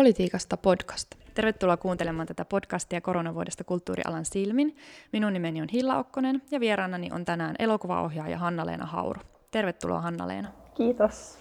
Politiikasta 0.00 0.56
podcast. 0.56 1.14
Tervetuloa 1.34 1.76
kuuntelemaan 1.76 2.26
tätä 2.26 2.44
podcastia 2.44 3.00
koronavuodesta 3.00 3.64
kulttuurialan 3.64 4.24
silmin. 4.24 4.76
Minun 5.12 5.32
nimeni 5.32 5.62
on 5.62 5.68
Hilla 5.72 5.98
Okkonen 5.98 6.42
ja 6.50 6.60
vieraanani 6.60 7.08
on 7.12 7.24
tänään 7.24 7.56
elokuvaohjaaja 7.58 8.38
Hanna-Leena 8.38 8.86
Hauru. 8.86 9.20
Tervetuloa 9.50 10.00
Hanna-Leena. 10.00 10.48
Kiitos. 10.74 11.38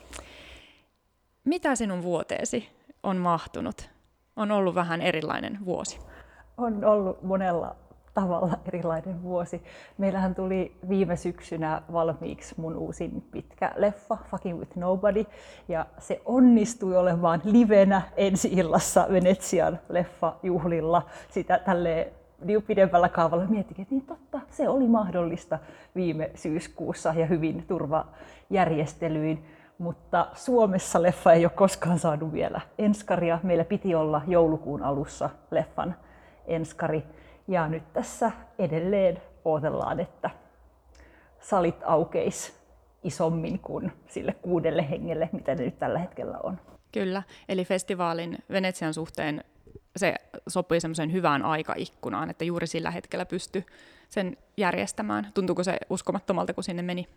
Mitä 1.43 1.75
sinun 1.75 2.03
vuoteesi 2.03 2.69
on 3.03 3.17
mahtunut? 3.17 3.89
On 4.35 4.51
ollut 4.51 4.75
vähän 4.75 5.01
erilainen 5.01 5.65
vuosi. 5.65 5.99
On 6.57 6.85
ollut 6.85 7.23
monella 7.23 7.75
tavalla 8.21 8.57
erilainen 8.67 9.23
vuosi. 9.23 9.63
Meillähän 9.97 10.35
tuli 10.35 10.75
viime 10.89 11.15
syksynä 11.15 11.81
valmiiksi 11.93 12.55
mun 12.57 12.75
uusin 12.75 13.23
pitkä 13.31 13.71
leffa, 13.75 14.17
Fucking 14.31 14.59
with 14.59 14.77
Nobody, 14.77 15.25
ja 15.67 15.85
se 15.97 16.21
onnistui 16.25 16.97
olemaan 16.97 17.41
livenä 17.43 18.01
ensi 18.17 18.47
illassa 18.51 19.07
Venetsian 19.11 19.79
leffajuhlilla. 19.89 21.05
Sitä 21.29 21.59
tälle 21.59 22.13
niin 22.43 22.63
pidemmällä 22.63 23.09
kaavalla 23.09 23.45
miettikin, 23.45 23.81
että 23.81 23.95
niin 23.95 24.05
totta, 24.05 24.39
se 24.49 24.69
oli 24.69 24.87
mahdollista 24.87 25.59
viime 25.95 26.31
syyskuussa 26.35 27.13
ja 27.17 27.25
hyvin 27.25 27.65
turvajärjestelyin. 27.67 29.45
Mutta 29.77 30.27
Suomessa 30.33 31.01
leffa 31.01 31.33
ei 31.33 31.45
ole 31.45 31.51
koskaan 31.55 31.99
saanut 31.99 32.33
vielä 32.33 32.61
enskaria. 32.77 33.39
Meillä 33.43 33.63
piti 33.63 33.95
olla 33.95 34.21
joulukuun 34.27 34.83
alussa 34.83 35.29
leffan 35.51 35.95
enskari. 36.45 37.03
Ja 37.49 37.67
nyt 37.67 37.93
tässä 37.93 38.31
edelleen 38.59 39.21
odotellaan, 39.45 39.99
että 39.99 40.29
salit 41.39 41.75
aukeis 41.83 42.59
isommin 43.03 43.59
kuin 43.59 43.91
sille 44.07 44.33
kuudelle 44.33 44.89
hengelle, 44.89 45.29
mitä 45.31 45.55
ne 45.55 45.63
nyt 45.65 45.79
tällä 45.79 45.99
hetkellä 45.99 46.37
on. 46.43 46.59
Kyllä, 46.91 47.23
eli 47.49 47.65
festivaalin 47.65 48.37
Venetsian 48.51 48.93
suhteen 48.93 49.43
se 49.95 50.15
sopii 50.47 50.79
semmoisen 50.79 51.13
hyvään 51.13 51.41
aikaikkunaan, 51.45 52.29
että 52.29 52.43
juuri 52.43 52.67
sillä 52.67 52.91
hetkellä 52.91 53.25
pysty 53.25 53.63
sen 54.09 54.37
järjestämään. 54.57 55.27
Tuntuuko 55.33 55.63
se 55.63 55.77
uskomattomalta, 55.89 56.53
kun 56.53 56.63
sinne 56.63 56.81
meni? 56.81 57.07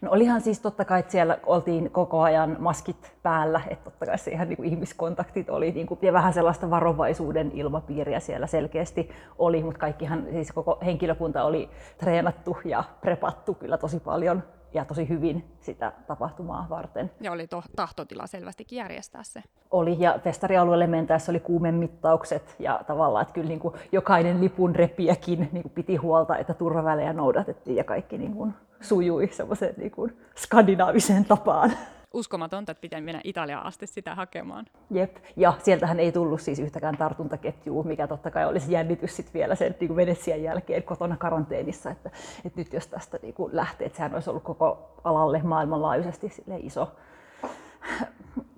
No 0.00 0.10
olihan 0.10 0.40
siis 0.40 0.60
totta 0.60 0.84
kai, 0.84 1.00
että 1.00 1.12
siellä 1.12 1.38
oltiin 1.46 1.90
koko 1.90 2.20
ajan 2.20 2.56
maskit 2.58 3.12
päällä, 3.22 3.60
että 3.68 3.84
totta 3.84 4.06
kai 4.06 4.18
se 4.18 4.30
ihan 4.30 4.48
niin 4.48 4.64
ihmiskontaktit 4.64 5.50
oli 5.50 5.72
niin 5.72 5.86
kuin, 5.86 5.98
ja 6.02 6.12
vähän 6.12 6.32
sellaista 6.32 6.70
varovaisuuden 6.70 7.50
ilmapiiriä 7.54 8.20
siellä 8.20 8.46
selkeästi 8.46 9.10
oli, 9.38 9.62
mutta 9.62 9.80
kaikkihan, 9.80 10.26
siis 10.30 10.52
koko 10.52 10.78
henkilökunta 10.84 11.44
oli 11.44 11.70
treenattu 11.98 12.56
ja 12.64 12.84
prepattu 13.00 13.54
kyllä 13.54 13.78
tosi 13.78 14.00
paljon 14.00 14.42
ja 14.74 14.84
tosi 14.84 15.08
hyvin 15.08 15.44
sitä 15.60 15.92
tapahtumaa 16.06 16.66
varten. 16.70 17.10
Ja 17.20 17.32
oli 17.32 17.46
to- 17.46 17.62
tahtotila 17.76 18.26
selvästikin 18.26 18.76
järjestää 18.76 19.22
se. 19.22 19.42
Oli, 19.70 19.96
ja 19.98 20.18
festarialueelle 20.24 20.86
mentäessä 20.86 21.32
oli 21.32 21.40
kuumemittaukset, 21.40 22.56
ja 22.58 22.80
tavallaan, 22.86 23.22
että 23.22 23.34
kyllä 23.34 23.48
niin 23.48 23.60
kuin 23.60 23.74
jokainen 23.92 24.40
lipun 24.40 24.74
repiäkin 24.74 25.48
niin 25.52 25.62
kuin 25.62 25.72
piti 25.72 25.96
huolta, 25.96 26.36
että 26.36 26.54
turvavälejä 26.54 27.12
noudatettiin, 27.12 27.76
ja 27.76 27.84
kaikki 27.84 28.18
niin 28.18 28.34
kuin 28.34 28.54
sujui 28.80 29.28
semmoiseen 29.32 29.74
niin 29.76 29.90
kuin 29.90 30.16
skandinaaviseen 30.36 31.24
tapaan. 31.24 31.72
Uskomatonta, 32.14 32.72
että 32.72 32.80
pitää 32.80 33.00
mennä 33.00 33.20
Italiaan 33.24 33.66
asti 33.66 33.86
sitä 33.86 34.14
hakemaan. 34.14 34.66
Jep, 34.90 35.16
ja 35.36 35.52
sieltähän 35.62 36.00
ei 36.00 36.12
tullut 36.12 36.40
siis 36.40 36.58
yhtäkään 36.58 36.96
tartuntaketjua, 36.96 37.82
mikä 37.82 38.06
totta 38.06 38.30
kai 38.30 38.46
olisi 38.46 38.72
jännitys 38.72 39.16
sit 39.16 39.34
vielä 39.34 39.54
sen 39.54 39.74
niin 39.80 39.96
Venetsian 39.96 40.42
jälkeen 40.42 40.82
kotona 40.82 41.16
karanteenissa, 41.16 41.90
että, 41.90 42.10
että 42.44 42.60
nyt 42.60 42.72
jos 42.72 42.86
tästä 42.86 43.18
niin 43.22 43.34
kuin 43.34 43.56
lähtee, 43.56 43.86
että 43.86 43.96
sehän 43.96 44.14
olisi 44.14 44.30
ollut 44.30 44.42
koko 44.42 44.94
alalle 45.04 45.42
maailmanlaajuisesti 45.42 46.32
iso, 46.58 46.92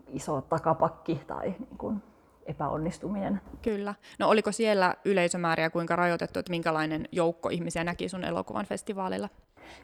iso 0.08 0.40
takapakki 0.40 1.20
tai 1.26 1.48
niin 1.48 1.78
kuin 1.78 2.02
epäonnistuminen. 2.46 3.40
Kyllä. 3.62 3.94
No 4.18 4.28
oliko 4.28 4.52
siellä 4.52 4.94
yleisömääriä 5.04 5.70
kuinka 5.70 5.96
rajoitettu, 5.96 6.38
että 6.38 6.50
minkälainen 6.50 7.08
joukko 7.12 7.48
ihmisiä 7.48 7.84
näki 7.84 8.08
sun 8.08 8.24
elokuvan 8.24 8.66
festivaalilla? 8.66 9.28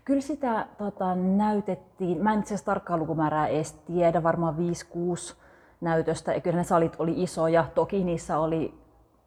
Kyllä 0.04 0.20
sitä 0.20 0.66
tota, 0.78 1.14
näytettiin, 1.14 2.22
mä 2.22 2.32
en 2.32 2.38
itse 2.38 2.54
asiassa 2.54 2.66
tarkkaa 2.66 2.96
lukumäärää 2.96 3.46
edes 3.46 3.72
tiedä, 3.72 4.22
varmaan 4.22 4.56
5-6 4.56 5.34
näytöstä, 5.80 6.34
ja 6.34 6.40
kyllä 6.40 6.56
ne 6.56 6.64
salit 6.64 6.96
oli 6.98 7.22
isoja, 7.22 7.64
toki 7.74 8.04
niissä 8.04 8.38
oli, 8.38 8.74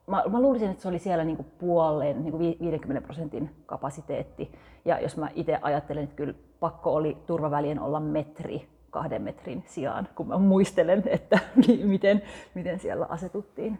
mä, 0.07 0.23
mä 0.31 0.41
luulisin, 0.41 0.69
että 0.69 0.81
se 0.81 0.87
oli 0.87 0.99
siellä 0.99 1.23
niinku 1.23 1.45
puoleen, 1.57 2.23
niinku 2.23 2.39
50 2.39 3.05
prosentin 3.05 3.49
kapasiteetti, 3.65 4.51
ja 4.85 4.99
jos 4.99 5.17
mä 5.17 5.29
itse 5.35 5.59
ajattelen, 5.61 6.03
että 6.03 6.15
kyllä 6.15 6.33
pakko 6.59 6.95
oli 6.95 7.17
turvavälien 7.25 7.79
olla 7.79 7.99
metri 7.99 8.67
kahden 8.89 9.21
metrin 9.21 9.63
sijaan, 9.67 10.07
kun 10.15 10.27
mä 10.27 10.37
muistelen, 10.37 11.03
että 11.05 11.39
miten, 11.83 12.21
miten 12.53 12.79
siellä 12.79 13.05
asetuttiin 13.09 13.79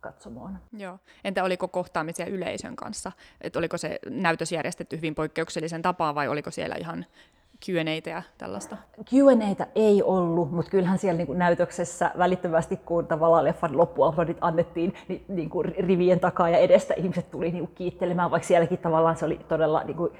katsomoon. 0.00 0.58
Joo. 0.72 0.98
Entä 1.24 1.44
oliko 1.44 1.68
kohtaamisia 1.68 2.26
yleisön 2.26 2.76
kanssa? 2.76 3.12
Et 3.40 3.56
oliko 3.56 3.78
se 3.78 3.98
näytös 4.06 4.52
järjestetty 4.52 4.96
hyvin 4.96 5.14
poikkeuksellisen 5.14 5.82
tapaan 5.82 6.14
vai 6.14 6.28
oliko 6.28 6.50
siellä 6.50 6.76
ihan 6.78 7.06
Q&A 7.66 8.10
ja 8.10 8.22
tällaista? 8.38 8.76
Q&A 9.10 9.66
ei 9.74 10.02
ollut, 10.02 10.52
mutta 10.52 10.70
kyllähän 10.70 10.98
siellä 10.98 11.16
niin 11.16 11.26
kuin 11.26 11.38
näytöksessä 11.38 12.10
välittömästi, 12.18 12.76
kun 12.76 13.06
tavallaan 13.06 13.44
leffan 13.44 13.76
loppuaplodit 13.76 14.38
annettiin, 14.40 14.94
niin, 15.08 15.24
niin 15.28 15.50
kuin 15.50 15.74
rivien 15.78 16.20
takaa 16.20 16.48
ja 16.48 16.58
edestä 16.58 16.94
ihmiset 16.94 17.30
tuli 17.30 17.50
niin 17.50 17.66
kuin 17.66 17.74
kiittelemään, 17.74 18.30
vaikka 18.30 18.46
sielläkin 18.46 18.78
tavallaan 18.78 19.16
se 19.16 19.24
oli 19.24 19.40
todella 19.48 19.82
niin 19.84 19.96
kuin 19.96 20.12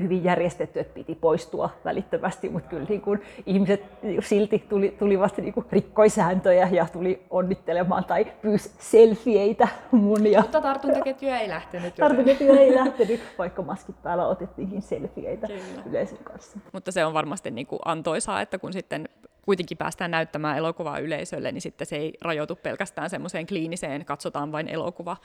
hyvin 0.00 0.24
järjestetty, 0.24 0.80
että 0.80 0.94
piti 0.94 1.14
poistua 1.14 1.70
välittömästi, 1.84 2.48
mutta 2.48 2.68
kyllä 2.68 2.86
niin 2.88 3.00
kuin 3.00 3.22
ihmiset 3.46 3.82
silti 4.20 4.64
tuli, 4.68 4.96
tulivat 4.98 5.38
niin 5.38 5.52
kuin 5.52 5.66
rikkoisääntöjä 5.72 6.68
ja 6.72 6.86
tuli 6.92 7.22
onnittelemaan 7.30 8.04
tai 8.04 8.26
pyysi 8.42 8.70
selfieitä 8.78 9.68
mun. 9.90 10.26
Ja... 10.26 10.40
Mutta 10.40 10.60
tartuntaketju 10.60 11.28
ei 11.28 11.48
lähtenyt. 11.48 11.94
Tartuntaketju 11.94 12.52
ei 12.52 12.74
lähtenyt, 12.74 13.20
vaikka 13.38 13.62
maskit 13.62 14.02
päällä 14.02 14.26
otettiinkin 14.26 14.82
selfieitä 14.82 15.46
Kyllä. 15.46 15.82
yleisön 15.90 16.18
kanssa. 16.24 16.58
Mutta 16.78 16.92
se 16.92 17.04
on 17.04 17.14
varmasti 17.14 17.50
niin 17.50 17.66
kuin 17.66 17.78
antoisaa, 17.84 18.40
että 18.40 18.58
kun 18.58 18.72
sitten 18.72 19.08
kuitenkin 19.42 19.78
päästään 19.78 20.10
näyttämään 20.10 20.58
elokuvaa 20.58 20.98
yleisölle, 20.98 21.52
niin 21.52 21.62
sitten 21.62 21.86
se 21.86 21.96
ei 21.96 22.12
rajoitu 22.22 22.56
pelkästään 22.56 23.10
semmoiseen 23.10 23.46
kliiniseen, 23.46 24.04
katsotaan 24.04 24.52
vain 24.52 24.68
elokuva. 24.68 25.16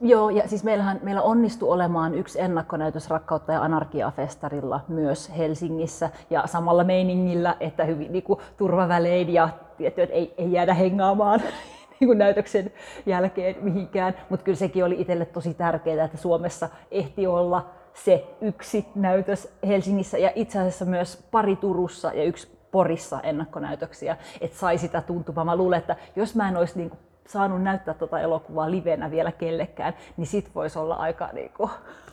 Joo, 0.00 0.30
ja 0.30 0.48
siis 0.48 0.64
meillähän, 0.64 1.00
meillä 1.02 1.22
onnistui 1.22 1.68
olemaan 1.68 2.14
yksi 2.14 2.40
ennakkonäytös 2.40 3.10
Rakkautta 3.10 3.52
ja 3.52 3.62
anarkiaa-festarilla 3.62 4.80
myös 4.88 5.32
Helsingissä, 5.36 6.10
ja 6.30 6.46
samalla 6.46 6.84
meiningillä, 6.84 7.56
että 7.60 7.84
hyvin 7.84 8.12
niin 8.12 8.24
kuin, 8.24 8.40
turvavälein 8.56 9.32
ja 9.32 9.48
tietty, 9.76 10.02
että 10.02 10.14
ei, 10.14 10.34
ei 10.38 10.52
jäädä 10.52 10.74
hengaamaan 10.74 11.40
niin 12.00 12.08
kuin 12.08 12.18
näytöksen 12.18 12.72
jälkeen 13.06 13.56
mihinkään, 13.60 14.14
mutta 14.30 14.44
kyllä 14.44 14.58
sekin 14.58 14.84
oli 14.84 15.00
itselle 15.00 15.26
tosi 15.26 15.54
tärkeää, 15.54 16.04
että 16.04 16.16
Suomessa 16.16 16.68
ehti 16.90 17.26
olla 17.26 17.66
se 17.94 18.24
yksi 18.40 18.86
näytös 18.94 19.48
Helsingissä 19.66 20.18
ja 20.18 20.32
itse 20.34 20.58
asiassa 20.58 20.84
myös 20.84 21.26
pari 21.30 21.56
Turussa 21.56 22.12
ja 22.12 22.24
yksi 22.24 22.48
Porissa 22.70 23.20
ennakkonäytöksiä, 23.20 24.16
että 24.40 24.58
sai 24.58 24.78
sitä 24.78 25.00
tuntumaan. 25.00 25.46
Mä 25.46 25.56
luulen, 25.56 25.78
että 25.78 25.96
jos 26.16 26.34
mä 26.34 26.48
en 26.48 26.56
olisi 26.56 26.78
niin 26.78 26.90
kuin 26.90 27.00
saanut 27.28 27.62
näyttää 27.62 27.94
tuota 27.94 28.20
elokuvaa 28.20 28.70
livenä 28.70 29.10
vielä 29.10 29.32
kellekään, 29.32 29.94
niin 30.16 30.26
sit 30.26 30.54
voisi 30.54 30.78
olla 30.78 30.94
aika... 30.94 31.28
Niin 31.32 31.50
kuin... 31.56 31.70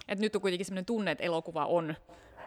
Et 0.08 0.20
nyt 0.20 0.36
on 0.36 0.42
kuitenkin 0.42 0.66
sellainen 0.66 0.86
tunne, 0.86 1.12
että 1.12 1.24
elokuva 1.24 1.66
on 1.66 1.96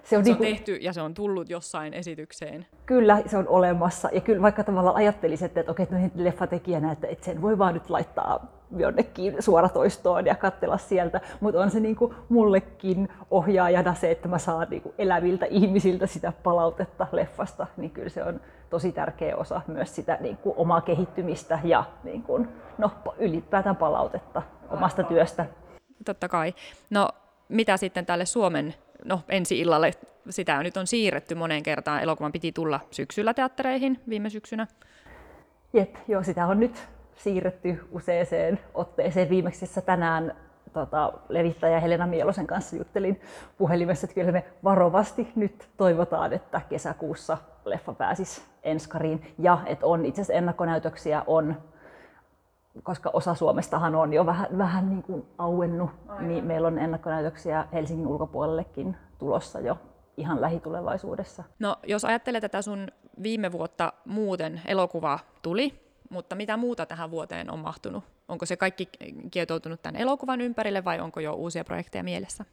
se 0.04 0.16
on, 0.18 0.24
se 0.24 0.30
on 0.30 0.34
niin 0.34 0.36
kuin, 0.36 0.48
tehty 0.48 0.74
ja 0.74 0.92
se 0.92 1.02
on 1.02 1.14
tullut 1.14 1.50
jossain 1.50 1.94
esitykseen. 1.94 2.66
Kyllä, 2.86 3.22
se 3.26 3.38
on 3.38 3.48
olemassa. 3.48 4.08
Ja 4.12 4.20
kyllä 4.20 4.42
vaikka 4.42 4.64
tavallaan 4.64 4.96
ajattelisit, 4.96 5.58
että 5.58 5.72
okei, 5.72 5.86
no 5.90 5.98
leffatekijänä, 6.14 6.92
että, 6.92 7.06
että 7.06 7.24
sen 7.24 7.42
voi 7.42 7.58
vaan 7.58 7.74
nyt 7.74 7.90
laittaa 7.90 8.46
jonnekin 8.76 9.36
suoratoistoon 9.42 10.26
ja 10.26 10.34
katsella 10.34 10.78
sieltä, 10.78 11.20
mutta 11.40 11.60
on 11.60 11.70
se 11.70 11.80
niin 11.80 11.96
kuin 11.96 12.14
mullekin 12.28 13.08
ohjaajana 13.30 13.94
se, 13.94 14.10
että 14.10 14.28
mä 14.28 14.38
saan 14.38 14.66
niin 14.70 14.82
kuin 14.82 14.94
eläviltä 14.98 15.46
ihmisiltä 15.46 16.06
sitä 16.06 16.32
palautetta 16.42 17.06
leffasta, 17.12 17.66
niin 17.76 17.90
kyllä 17.90 18.08
se 18.08 18.24
on 18.24 18.40
tosi 18.70 18.92
tärkeä 18.92 19.36
osa 19.36 19.60
myös 19.66 19.94
sitä 19.94 20.18
niin 20.20 20.36
kuin 20.36 20.54
omaa 20.56 20.80
kehittymistä 20.80 21.58
ja 21.64 21.84
niin 22.04 22.22
kuin, 22.22 22.48
no, 22.78 22.90
ylipäätään 23.18 23.76
palautetta 23.76 24.42
omasta 24.70 25.02
työstä. 25.02 25.46
Totta 26.04 26.28
kai. 26.28 26.54
No 26.90 27.08
mitä 27.48 27.76
sitten 27.76 28.06
tälle 28.06 28.26
Suomen 28.26 28.74
no, 29.04 29.20
ensi 29.28 29.60
illalle, 29.60 29.90
sitä 30.30 30.62
nyt 30.62 30.76
on 30.76 30.86
siirretty 30.86 31.34
moneen 31.34 31.62
kertaan. 31.62 32.02
Elokuvan 32.02 32.32
piti 32.32 32.52
tulla 32.52 32.80
syksyllä 32.90 33.34
teattereihin 33.34 34.00
viime 34.08 34.30
syksynä. 34.30 34.66
Jep, 35.72 35.94
joo, 36.08 36.22
sitä 36.22 36.46
on 36.46 36.60
nyt 36.60 36.88
siirretty 37.16 37.84
useeseen 37.90 38.60
otteeseen. 38.74 39.30
Viimeksi 39.30 39.80
tänään 39.80 40.34
tota, 40.72 41.12
levittäjä 41.28 41.80
Helena 41.80 42.06
Mielosen 42.06 42.46
kanssa 42.46 42.76
juttelin 42.76 43.20
puhelimessa, 43.58 44.04
että 44.04 44.14
kyllä 44.14 44.32
me 44.32 44.44
varovasti 44.64 45.28
nyt 45.36 45.68
toivotaan, 45.76 46.32
että 46.32 46.60
kesäkuussa 46.68 47.38
leffa 47.64 47.92
pääsisi 47.92 48.42
enskariin. 48.62 49.34
Ja 49.38 49.58
että 49.66 49.86
on 49.86 50.06
itse 50.06 50.20
asiassa 50.20 50.38
ennakkonäytöksiä 50.38 51.22
on 51.26 51.56
koska 52.82 53.10
osa 53.12 53.34
Suomestahan 53.34 53.94
on 53.94 54.12
jo 54.12 54.26
vähän, 54.26 54.58
vähän 54.58 54.90
niin 54.90 55.02
kuin 55.02 55.26
auennut, 55.38 55.90
Aivan. 56.08 56.28
niin 56.28 56.44
meillä 56.44 56.68
on 56.68 56.78
ennakkonäytöksiä 56.78 57.66
Helsingin 57.72 58.06
ulkopuolellekin 58.06 58.96
tulossa 59.18 59.60
jo 59.60 59.78
ihan 60.16 60.40
lähitulevaisuudessa. 60.40 61.44
No 61.58 61.76
jos 61.86 62.04
ajattelee 62.04 62.40
tätä 62.40 62.62
sun 62.62 62.88
viime 63.22 63.52
vuotta 63.52 63.92
muuten, 64.04 64.60
elokuva 64.66 65.18
tuli, 65.42 65.84
mutta 66.10 66.36
mitä 66.36 66.56
muuta 66.56 66.86
tähän 66.86 67.10
vuoteen 67.10 67.50
on 67.50 67.58
mahtunut? 67.58 68.04
Onko 68.28 68.46
se 68.46 68.56
kaikki 68.56 68.88
kietoutunut 69.30 69.82
tämän 69.82 70.00
elokuvan 70.00 70.40
ympärille 70.40 70.84
vai 70.84 71.00
onko 71.00 71.20
jo 71.20 71.32
uusia 71.32 71.64
projekteja 71.64 72.04
mielessä? 72.04 72.44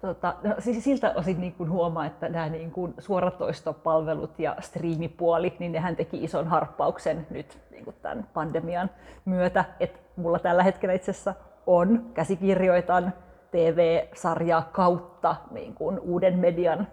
Tota, 0.00 0.34
no, 0.42 0.54
siis 0.58 0.84
siltä 0.84 1.12
osin 1.16 1.40
niin 1.40 1.52
kuin 1.52 1.70
huomaa, 1.70 2.06
että 2.06 2.28
nämä 2.28 2.48
niin 2.48 2.70
kuin 2.70 2.94
suoratoistopalvelut 2.98 4.38
ja 4.38 4.56
striimipuoli, 4.60 5.56
niin 5.58 5.72
nehän 5.72 5.96
teki 5.96 6.24
ison 6.24 6.46
harppauksen 6.46 7.26
nyt 7.30 7.58
niin 7.70 7.84
kuin 7.84 7.96
tämän 8.02 8.26
pandemian 8.34 8.90
myötä. 9.24 9.64
Et 9.80 10.00
mulla 10.16 10.38
tällä 10.38 10.62
hetkellä 10.62 10.92
itse 10.92 11.10
asiassa 11.10 11.34
on, 11.66 12.06
käsikirjoitan 12.14 13.12
TV-sarjaa 13.50 14.68
kautta 14.72 15.36
niin 15.50 15.74
kuin 15.74 16.00
uuden 16.00 16.38
median 16.38 16.88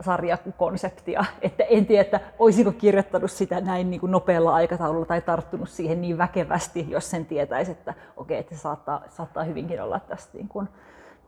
sarjakonseptia. 0.00 1.24
Että 1.42 1.64
en 1.64 1.86
tiedä, 1.86 2.00
että 2.00 2.20
olisiko 2.38 2.72
kirjoittanut 2.72 3.30
sitä 3.30 3.60
näin 3.60 3.90
niin 3.90 4.00
kuin 4.00 4.12
nopealla 4.12 4.54
aikataululla 4.54 5.06
tai 5.06 5.20
tarttunut 5.20 5.68
siihen 5.68 6.00
niin 6.00 6.18
väkevästi, 6.18 6.86
jos 6.90 7.10
sen 7.10 7.26
tietäisi, 7.26 7.72
että 7.72 7.94
okei, 8.16 8.38
että 8.38 8.54
se 8.54 8.60
saattaa, 8.60 9.02
saattaa 9.08 9.44
hyvinkin 9.44 9.82
olla, 9.82 10.00
tästä 10.00 10.38
niin 10.38 10.48
kuin 10.48 10.68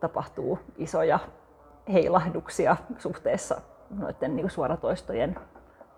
tapahtuu 0.01 0.59
isoja 0.79 1.19
heilahduksia 1.93 2.77
suhteessa 2.99 3.61
noiden 3.91 4.37
niin 4.37 4.51
suoratoistojen 4.51 5.39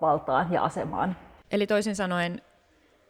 valtaan 0.01 0.53
ja 0.53 0.65
asemaan. 0.65 1.17
Eli 1.51 1.67
toisin 1.67 1.97
sanoen 1.97 2.43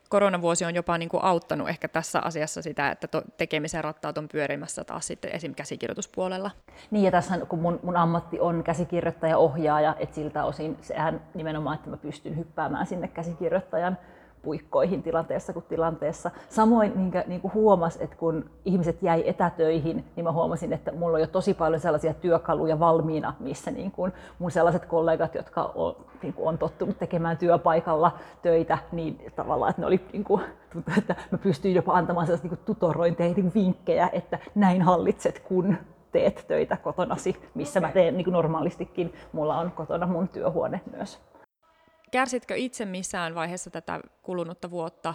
koronavuosi 0.08 0.64
on 0.64 0.74
jopa 0.74 0.98
niin 0.98 1.08
kuin 1.08 1.24
auttanut 1.24 1.68
ehkä 1.68 1.88
tässä 1.88 2.20
asiassa 2.20 2.62
sitä, 2.62 2.90
että 2.90 3.08
to, 3.08 3.22
tekemisen 3.36 3.84
rattaat 3.84 4.18
on 4.18 4.28
pyörimässä 4.28 4.84
taas 4.84 5.06
sitten 5.06 5.34
esim. 5.34 5.54
käsikirjoituspuolella. 5.54 6.50
Niin 6.90 7.04
ja 7.04 7.10
tässä 7.10 7.38
kun 7.38 7.58
mun, 7.58 7.80
mun 7.82 7.96
ammatti 7.96 8.40
on 8.40 8.64
käsikirjoittaja, 8.64 9.38
ohjaaja, 9.38 9.96
että 9.98 10.14
siltä 10.14 10.44
osin 10.44 10.76
sehän 10.80 11.20
nimenomaan, 11.34 11.76
että 11.76 11.90
mä 11.90 11.96
pystyn 11.96 12.36
hyppäämään 12.36 12.86
sinne 12.86 13.08
käsikirjoittajan 13.08 13.98
puikkoihin 14.42 15.02
tilanteessa 15.02 15.52
kuin 15.52 15.64
tilanteessa. 15.68 16.30
Samoin 16.48 16.92
minkä, 16.96 17.24
niin 17.26 17.40
kuin 17.40 17.54
huomas, 17.54 17.96
että 17.96 18.16
kun 18.16 18.50
ihmiset 18.64 19.02
jäi 19.02 19.22
etätöihin, 19.26 20.04
niin 20.16 20.24
mä 20.24 20.32
huomasin, 20.32 20.72
että 20.72 20.92
mulla 20.92 21.14
on 21.14 21.20
jo 21.20 21.26
tosi 21.26 21.54
paljon 21.54 21.80
sellaisia 21.80 22.14
työkaluja 22.14 22.80
valmiina, 22.80 23.34
missä 23.40 23.70
niin 23.70 23.90
kuin 23.90 24.12
mun 24.38 24.50
sellaiset 24.50 24.84
kollegat, 24.84 25.34
jotka 25.34 25.72
on, 25.74 25.96
niin 26.22 26.32
kuin 26.32 26.48
on 26.48 26.58
tottunut 26.58 26.98
tekemään 26.98 27.36
työpaikalla 27.36 28.12
töitä, 28.42 28.78
niin 28.92 29.32
tavallaan, 29.36 29.70
että 29.70 29.82
ne 29.82 29.86
oli 29.86 30.00
niin 30.12 30.24
kuin, 30.24 30.42
tuntuu, 30.72 30.94
että 30.98 31.14
mä 31.30 31.38
pystyin 31.38 31.74
jopa 31.74 31.92
antamaan 31.92 32.26
sellaisia 32.26 32.50
niin 32.50 32.60
tutorointeja, 32.64 33.34
niin 33.34 33.54
vinkkejä, 33.54 34.10
että 34.12 34.38
näin 34.54 34.82
hallitset, 34.82 35.40
kun 35.40 35.76
teet 36.12 36.44
töitä 36.48 36.76
kotonasi, 36.76 37.36
missä 37.54 37.80
mä 37.80 37.92
teen 37.92 38.16
niin 38.16 38.24
kuin 38.24 38.32
normaalistikin. 38.32 39.14
Mulla 39.32 39.58
on 39.58 39.70
kotona 39.70 40.06
mun 40.06 40.28
työhuone 40.28 40.80
myös. 40.96 41.18
Kärsitkö 42.10 42.54
itse 42.56 42.84
missään 42.84 43.34
vaiheessa 43.34 43.70
tätä 43.70 44.00
kulunutta 44.22 44.70
vuotta? 44.70 45.14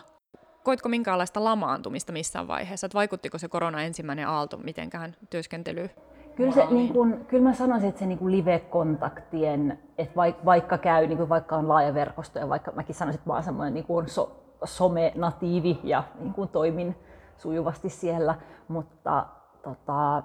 Koitko 0.64 0.90
minkäänlaista 0.90 1.44
lamaantumista 1.44 2.12
missään 2.12 2.48
vaiheessa? 2.48 2.86
Että 2.86 2.96
vaikuttiko 2.96 3.38
se 3.38 3.48
korona 3.48 3.82
ensimmäinen 3.82 4.28
aalto 4.28 4.58
mitenkään 4.58 5.16
työskentelyyn? 5.30 5.90
Kyllä, 6.36 6.52
se, 6.52 6.66
niin 6.66 6.94
kun, 6.94 7.26
kyllä 7.28 7.44
mä 7.44 7.54
sanoisin, 7.54 7.90
että 7.90 8.00
se 8.00 8.06
niin 8.06 8.32
live-kontaktien, 8.32 9.80
että 9.98 10.16
vaikka 10.46 10.78
käy, 10.78 11.08
niin 11.08 11.30
vaikka 11.30 11.56
on 11.56 11.70
laaja 11.70 11.94
verkosto 11.94 12.40
ja 12.40 12.50
vaikka 12.50 12.72
mäkin 12.72 12.96
sanoisin, 12.96 13.20
että 13.20 13.30
mä 13.30 13.34
oon 13.34 13.44
semmoinen 13.44 13.74
niin 13.74 14.10
so, 14.10 14.44
some-natiivi 14.66 15.80
ja 15.84 16.04
niin 16.20 16.34
kuin 16.34 16.50
toimin 16.50 16.96
sujuvasti 17.38 17.90
siellä, 17.90 18.36
mutta 18.68 19.26
tota, 19.64 20.24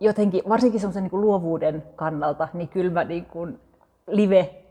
jotenkin, 0.00 0.42
varsinkin 0.48 0.80
semmoisen 0.80 1.02
niin 1.02 1.20
luovuuden 1.20 1.82
kannalta, 1.96 2.48
niin 2.52 2.68
kyllä 2.68 2.92
mä 2.92 3.04
niin 3.04 3.26
kuin 3.26 3.60
live 4.06 4.63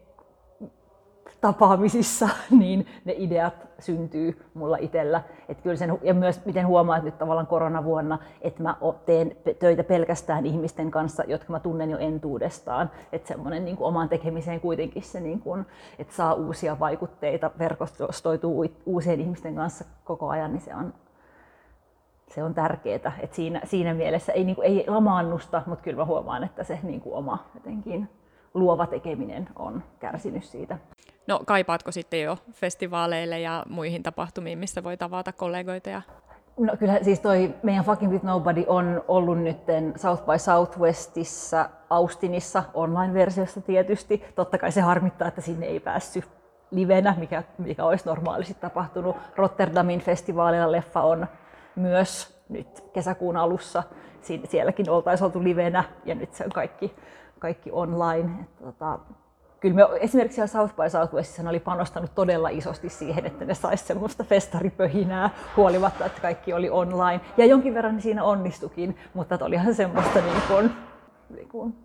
tapaamisissa, 1.43 2.29
niin 2.59 2.87
ne 3.05 3.13
ideat 3.17 3.53
syntyy 3.79 4.41
mulla 4.53 4.77
itsellä. 4.77 5.23
Et 5.49 5.61
kyllä 5.61 5.75
sen, 5.75 5.97
ja 6.01 6.13
myös 6.13 6.45
miten 6.45 6.67
huomaat 6.67 7.03
nyt 7.03 7.17
tavallaan 7.17 7.47
koronavuonna, 7.47 8.19
että 8.41 8.63
mä 8.63 8.75
teen 9.05 9.35
töitä 9.59 9.83
pelkästään 9.83 10.45
ihmisten 10.45 10.91
kanssa, 10.91 11.23
jotka 11.27 11.53
mä 11.53 11.59
tunnen 11.59 11.89
jo 11.89 11.97
entuudestaan. 11.97 12.91
Että 13.11 13.27
semmoinen 13.27 13.65
niin 13.65 13.77
omaan 13.79 14.09
tekemiseen 14.09 14.61
kuitenkin 14.61 15.03
se, 15.03 15.19
niin 15.19 15.39
kuin, 15.39 15.65
että 15.99 16.13
saa 16.13 16.33
uusia 16.33 16.79
vaikutteita, 16.79 17.51
verkostoituu 17.59 18.65
uusien 18.85 19.21
ihmisten 19.21 19.55
kanssa 19.55 19.85
koko 20.03 20.29
ajan, 20.29 20.53
niin 20.53 20.61
se 20.61 20.75
on, 20.75 20.93
se 22.27 22.43
on 22.43 22.53
tärkeää. 22.53 23.11
Et 23.19 23.33
siinä, 23.33 23.61
siinä 23.63 23.93
mielessä 23.93 24.31
ei, 24.31 24.43
niin 24.43 24.55
kuin, 24.55 24.65
ei 24.65 24.85
lamaannusta, 24.87 25.61
mutta 25.65 25.83
kyllä 25.83 25.97
mä 25.97 26.05
huomaan, 26.05 26.43
että 26.43 26.63
se 26.63 26.79
niin 26.83 27.01
kuin 27.01 27.15
oma 27.15 27.45
jotenkin 27.55 28.09
luova 28.53 28.87
tekeminen 28.87 29.49
on 29.55 29.83
kärsinyt 29.99 30.43
siitä. 30.43 30.77
No 31.27 31.39
kaipaatko 31.45 31.91
sitten 31.91 32.21
jo 32.21 32.37
festivaaleille 32.51 33.39
ja 33.39 33.63
muihin 33.69 34.03
tapahtumiin, 34.03 34.59
missä 34.59 34.83
voi 34.83 34.97
tavata 34.97 35.31
kollegoita? 35.31 35.89
Ja... 35.89 36.01
No 36.59 36.77
kyllä 36.77 36.99
siis 37.01 37.19
toi 37.19 37.55
meidän 37.63 37.85
Fucking 37.85 38.11
With 38.11 38.25
Nobody 38.25 38.63
on 38.67 39.03
ollut 39.07 39.37
nyt 39.37 39.57
South 39.95 40.25
by 40.25 40.39
Southwestissa, 40.39 41.69
Austinissa, 41.89 42.63
online-versiossa 42.73 43.61
tietysti. 43.61 44.23
Totta 44.35 44.57
kai 44.57 44.71
se 44.71 44.81
harmittaa, 44.81 45.27
että 45.27 45.41
sinne 45.41 45.65
ei 45.65 45.79
päässyt 45.79 46.25
livenä, 46.71 47.15
mikä, 47.17 47.43
mikä 47.57 47.85
olisi 47.85 48.05
normaalisti 48.05 48.53
tapahtunut. 48.53 49.15
Rotterdamin 49.35 49.99
festivaalilla 49.99 50.71
leffa 50.71 51.01
on 51.01 51.27
myös 51.75 52.41
nyt 52.49 52.83
kesäkuun 52.93 53.37
alussa. 53.37 53.83
Sielläkin 54.49 54.89
oltaisiin 54.89 55.25
oltu 55.25 55.43
livenä 55.43 55.83
ja 56.05 56.15
nyt 56.15 56.33
se 56.33 56.43
on 56.43 56.51
kaikki, 56.51 56.95
kaikki 57.39 57.71
online. 57.71 58.29
Että, 58.41 58.63
tota, 58.63 58.99
kyllä 59.63 59.75
me 59.75 59.99
esimerkiksi 59.99 60.35
siellä 60.35 60.47
South 60.47 60.75
by 60.75 60.89
Southwestissa 60.89 61.49
oli 61.49 61.59
panostanut 61.59 62.15
todella 62.15 62.49
isosti 62.49 62.89
siihen, 62.89 63.25
että 63.25 63.45
ne 63.45 63.53
saisi 63.53 63.85
semmoista 63.85 64.23
festaripöhinää 64.23 65.29
huolimatta, 65.57 66.05
että 66.05 66.21
kaikki 66.21 66.53
oli 66.53 66.69
online. 66.69 67.21
Ja 67.37 67.45
jonkin 67.45 67.73
verran 67.73 68.01
siinä 68.01 68.23
onnistukin, 68.23 68.97
mutta 69.13 69.37
olihan 69.41 69.75
semmoista 69.75 70.21
niin 70.21 70.41
kuin, 70.47 70.71
niin 71.35 71.49
kuin 71.49 71.75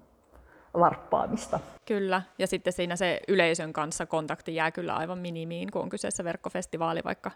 larppaamista. 0.75 1.60
Kyllä, 1.86 2.22
ja 2.38 2.46
sitten 2.46 2.72
siinä 2.72 2.96
se 2.96 3.20
yleisön 3.28 3.72
kanssa 3.72 4.06
kontakti 4.06 4.54
jää 4.54 4.70
kyllä 4.70 4.94
aivan 4.94 5.19
minimiin, 5.19 5.70
kun 5.70 5.82
on 5.82 5.88
kyseessä 5.88 6.25
verkkofestivaali, 6.25 7.00
vaikka 7.04 7.30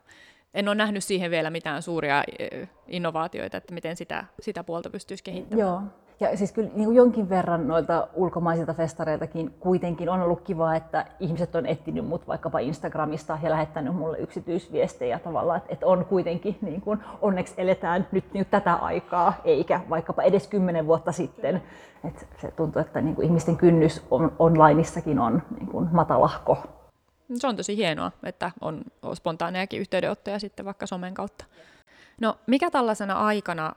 en 0.54 0.68
ole 0.68 0.74
nähnyt 0.74 1.04
siihen 1.04 1.30
vielä 1.30 1.50
mitään 1.50 1.82
suuria 1.82 2.24
innovaatioita, 2.88 3.56
että 3.56 3.74
miten 3.74 3.96
sitä, 3.96 4.24
sitä 4.40 4.64
puolta 4.64 4.90
pystyisi 4.90 5.24
kehittämään. 5.24 5.68
Joo, 5.68 5.82
ja 6.30 6.36
siis 6.36 6.52
kyllä 6.52 6.70
niin 6.74 6.84
kuin 6.84 6.96
jonkin 6.96 7.28
verran 7.28 7.68
noilta 7.68 8.08
ulkomaisilta 8.14 8.74
festareiltakin 8.74 9.54
kuitenkin 9.60 10.08
on 10.08 10.20
ollut 10.22 10.40
kiva, 10.40 10.74
että 10.74 11.06
ihmiset 11.20 11.54
on 11.54 11.66
etsinyt 11.66 12.06
mut 12.06 12.28
vaikkapa 12.28 12.58
Instagramista 12.58 13.38
ja 13.42 13.50
lähettänyt 13.50 13.94
mulle 13.94 14.18
yksityisviestejä 14.18 15.18
tavallaan, 15.18 15.58
että, 15.58 15.72
että 15.72 15.86
on 15.86 16.04
kuitenkin, 16.04 16.58
niin 16.62 16.80
kuin, 16.80 16.98
onneksi 17.20 17.54
eletään 17.56 18.06
nyt 18.12 18.24
niin 18.32 18.46
tätä 18.46 18.74
aikaa, 18.74 19.34
eikä 19.44 19.80
vaikkapa 19.90 20.22
edes 20.22 20.48
kymmenen 20.48 20.86
vuotta 20.86 21.12
sitten. 21.12 21.62
Että 22.04 22.26
se 22.40 22.50
tuntuu, 22.50 22.82
että 22.82 23.00
niin 23.00 23.14
kuin 23.14 23.26
ihmisten 23.26 23.56
kynnys 23.56 24.02
on, 24.10 24.32
onlineissakin 24.38 25.18
on 25.18 25.42
niin 25.58 25.66
kuin 25.66 25.88
matalahko. 25.92 26.58
Se 27.34 27.46
on 27.46 27.56
tosi 27.56 27.76
hienoa, 27.76 28.12
että 28.22 28.50
on 28.60 28.82
spontaanejakin 29.14 29.80
yhteydenottoja 29.80 30.38
sitten 30.38 30.64
vaikka 30.64 30.86
somen 30.86 31.14
kautta. 31.14 31.44
No 32.20 32.36
mikä 32.46 32.70
tällaisena 32.70 33.14
aikana 33.14 33.72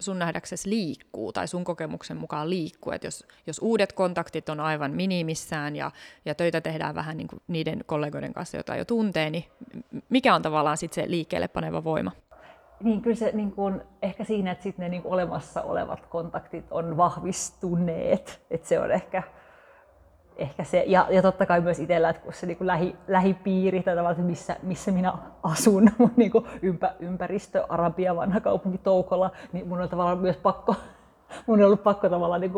sun 0.00 0.18
nähdäksesi 0.18 0.70
liikkuu 0.70 1.32
tai 1.32 1.48
sun 1.48 1.64
kokemuksen 1.64 2.16
mukaan 2.16 2.50
liikkuu, 2.50 2.92
että 2.92 3.06
jos, 3.06 3.26
jos 3.46 3.58
uudet 3.62 3.92
kontaktit 3.92 4.48
on 4.48 4.60
aivan 4.60 4.90
minimissään 4.90 5.76
ja, 5.76 5.90
ja 6.24 6.34
töitä 6.34 6.60
tehdään 6.60 6.94
vähän 6.94 7.16
niin 7.16 7.28
kuin 7.28 7.42
niiden 7.48 7.84
kollegoiden 7.86 8.32
kanssa, 8.32 8.56
joita 8.56 8.76
jo 8.76 8.84
tuntee, 8.84 9.30
niin 9.30 9.44
mikä 10.08 10.34
on 10.34 10.42
tavallaan 10.42 10.76
sitten 10.76 11.04
se 11.04 11.10
liikkeelle 11.10 11.48
paneva 11.48 11.84
voima? 11.84 12.12
Niin 12.82 13.02
kyllä 13.02 13.16
se 13.16 13.30
niin 13.34 13.52
kuin, 13.52 13.80
ehkä 14.02 14.24
siinä, 14.24 14.50
että 14.50 14.62
sit 14.62 14.78
ne 14.78 14.88
niin 14.88 15.02
olemassa 15.04 15.62
olevat 15.62 16.06
kontaktit 16.06 16.64
on 16.70 16.96
vahvistuneet, 16.96 18.42
että 18.50 18.68
se 18.68 18.80
on 18.80 18.90
ehkä 18.90 19.22
ehkä 20.36 20.64
se, 20.64 20.84
ja, 20.86 21.06
ja 21.10 21.22
totta 21.22 21.46
kai 21.46 21.60
myös 21.60 21.78
itsellä, 21.78 22.10
että 22.10 22.22
kun 22.22 22.32
se 22.32 22.46
niin 22.46 22.56
kuin 22.56 22.66
lähi, 22.66 22.96
lähipiiri 23.08 23.82
tai 23.82 23.96
tavallaan, 23.96 24.26
missä, 24.26 24.56
missä 24.62 24.90
minä 24.90 25.12
asun, 25.42 25.90
mun 25.98 26.12
niin 26.16 26.30
kuin 26.30 26.46
ympä, 26.62 26.94
ympäristö, 27.00 27.64
Arabia, 27.68 28.16
vanha 28.16 28.40
kaupunki 28.40 28.78
Toukola, 28.78 29.30
niin 29.52 29.68
mun 29.68 29.80
on 29.80 29.88
tavallaan 29.88 30.18
myös 30.18 30.36
pakko 30.36 30.74
mun 31.46 31.60
on 31.60 31.66
ollut 31.66 31.82
pakko 31.82 32.08
tavallaan 32.08 32.40
niin 32.40 32.52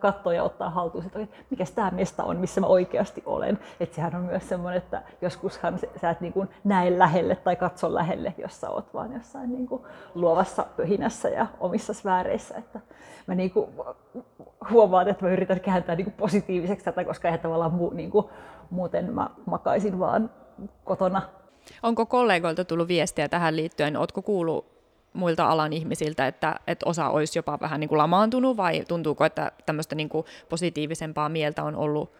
katsoa 0.00 0.34
ja 0.34 0.42
ottaa 0.42 0.70
haltuun, 0.70 1.04
että 1.06 1.18
mikä 1.50 1.64
tämä 1.74 1.90
mesta 1.90 2.24
on, 2.24 2.36
missä 2.36 2.60
mä 2.60 2.66
oikeasti 2.66 3.22
olen. 3.26 3.58
Et 3.80 3.94
sehän 3.94 4.14
on 4.14 4.20
myös 4.20 4.48
semmoinen, 4.48 4.78
että 4.78 5.02
joskushan 5.22 5.78
sä 6.00 6.10
et 6.10 6.20
niin 6.20 6.32
kuin 6.32 6.48
näe 6.64 6.98
lähelle 6.98 7.36
tai 7.36 7.56
katso 7.56 7.94
lähelle, 7.94 8.34
jos 8.38 8.60
sä 8.60 8.70
oot 8.70 8.94
vaan 8.94 9.12
jossain 9.12 9.52
niin 9.52 9.66
kuin 9.66 9.82
luovassa 10.14 10.66
pöhinässä 10.76 11.28
ja 11.28 11.46
omissa 11.60 11.94
sfääreissä. 11.94 12.54
Että 12.56 12.80
mä 13.26 13.34
niin 13.34 13.50
kuin 13.50 13.70
huomaan, 14.70 15.08
että 15.08 15.24
mä 15.24 15.32
yritän 15.32 15.60
kääntää 15.60 15.96
niin 15.96 16.04
kuin 16.04 16.14
positiiviseksi 16.14 16.84
tätä, 16.84 17.04
koska 17.04 17.28
eihän 17.28 17.40
tavallaan 17.40 17.72
mu, 17.72 17.90
niin 17.90 18.10
kuin, 18.10 18.26
muuten 18.70 19.14
mä 19.14 19.30
makaisin 19.46 19.98
vaan 19.98 20.30
kotona 20.84 21.22
Onko 21.82 22.06
kollegoilta 22.06 22.64
tullut 22.64 22.88
viestiä 22.88 23.28
tähän 23.28 23.56
liittyen? 23.56 23.96
Oletko 23.96 24.22
kuullut 24.22 24.73
muilta 25.14 25.48
alan 25.48 25.72
ihmisiltä, 25.72 26.26
että, 26.26 26.54
että 26.66 26.88
osa 26.88 27.08
olisi 27.08 27.38
jopa 27.38 27.58
vähän 27.60 27.80
niin 27.80 27.88
kuin 27.88 27.98
lamaantunut 27.98 28.56
vai 28.56 28.84
tuntuuko, 28.88 29.24
että 29.24 29.52
tämmöistä 29.66 29.94
niin 29.94 30.08
kuin 30.08 30.26
positiivisempaa 30.48 31.28
mieltä 31.28 31.64
on 31.64 31.76
ollut 31.76 32.12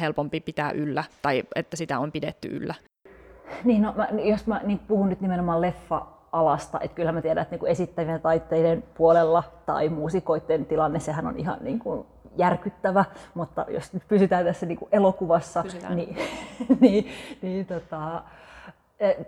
helpompi 0.00 0.40
pitää 0.40 0.70
yllä 0.70 1.04
tai 1.22 1.42
että 1.54 1.76
sitä 1.76 1.98
on 1.98 2.12
pidetty 2.12 2.48
yllä? 2.48 2.74
Niin, 3.64 3.82
no, 3.82 3.94
mä, 3.96 4.08
jos 4.22 4.46
mä 4.46 4.60
niin 4.64 4.78
puhun 4.78 5.08
nyt 5.08 5.20
nimenomaan 5.20 5.60
leffa 5.60 6.06
alasta, 6.32 6.80
että 6.80 6.94
kyllä 6.94 7.12
mä 7.12 7.22
tiedän, 7.22 7.42
että 7.42 7.56
niin 7.56 7.66
esittävien 7.66 8.20
taiteiden 8.20 8.84
puolella 8.94 9.42
tai 9.66 9.88
muusikoiden 9.88 10.66
tilanne, 10.66 11.00
sehän 11.00 11.26
on 11.26 11.38
ihan 11.38 11.58
niin 11.60 11.78
kuin 11.78 12.06
järkyttävä, 12.36 13.04
mutta 13.34 13.66
jos 13.68 13.92
nyt 13.92 14.02
pysytään 14.08 14.44
tässä 14.44 14.66
niin 14.66 14.78
kuin 14.78 14.88
elokuvassa, 14.92 15.62
pysytään. 15.62 15.96
niin, 15.96 16.16
niin, 16.80 17.06
niin 17.42 17.66
tota, 17.66 18.22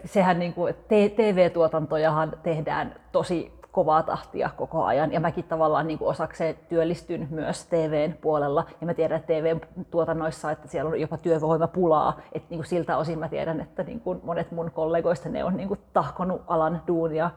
sehän 0.05 0.39
niin 0.39 0.55
kuin, 0.55 0.75
TV-tuotantojahan 0.89 2.33
tehdään 2.43 2.95
tosi 3.13 3.63
kovaa 3.73 4.03
tahtia 4.03 4.51
koko 4.57 4.85
ajan. 4.85 5.13
Ja 5.13 5.21
mäkin 5.21 5.45
tavallaan 5.45 5.87
niin 5.87 5.99
kuin 5.99 6.09
osakseen 6.09 6.57
työllistyn 6.69 7.29
myös 7.31 7.67
TVn 7.67 8.15
puolella. 8.21 8.65
Ja 8.81 8.87
mä 8.87 8.95
tiedän, 8.95 9.21
että 9.21 9.33
TVn 9.33 9.61
tuotannoissa, 9.91 10.51
että 10.51 10.69
siellä 10.69 10.89
on 10.89 11.01
jopa 11.01 11.17
työvoimapulaa. 11.17 12.21
Että 12.33 12.47
niin 12.51 12.59
kuin 12.59 12.67
siltä 12.67 12.97
osin 12.97 13.19
mä 13.19 13.29
tiedän, 13.29 13.61
että 13.61 13.83
niin 13.83 14.01
kuin 14.01 14.21
monet 14.23 14.51
mun 14.51 14.71
kollegoista 14.71 15.29
ne 15.29 15.45
on 15.45 15.57
niin 15.57 15.69
kuin 15.69 15.81
tahkonut 15.93 16.43
alan 16.47 16.83
duunia 16.87 17.31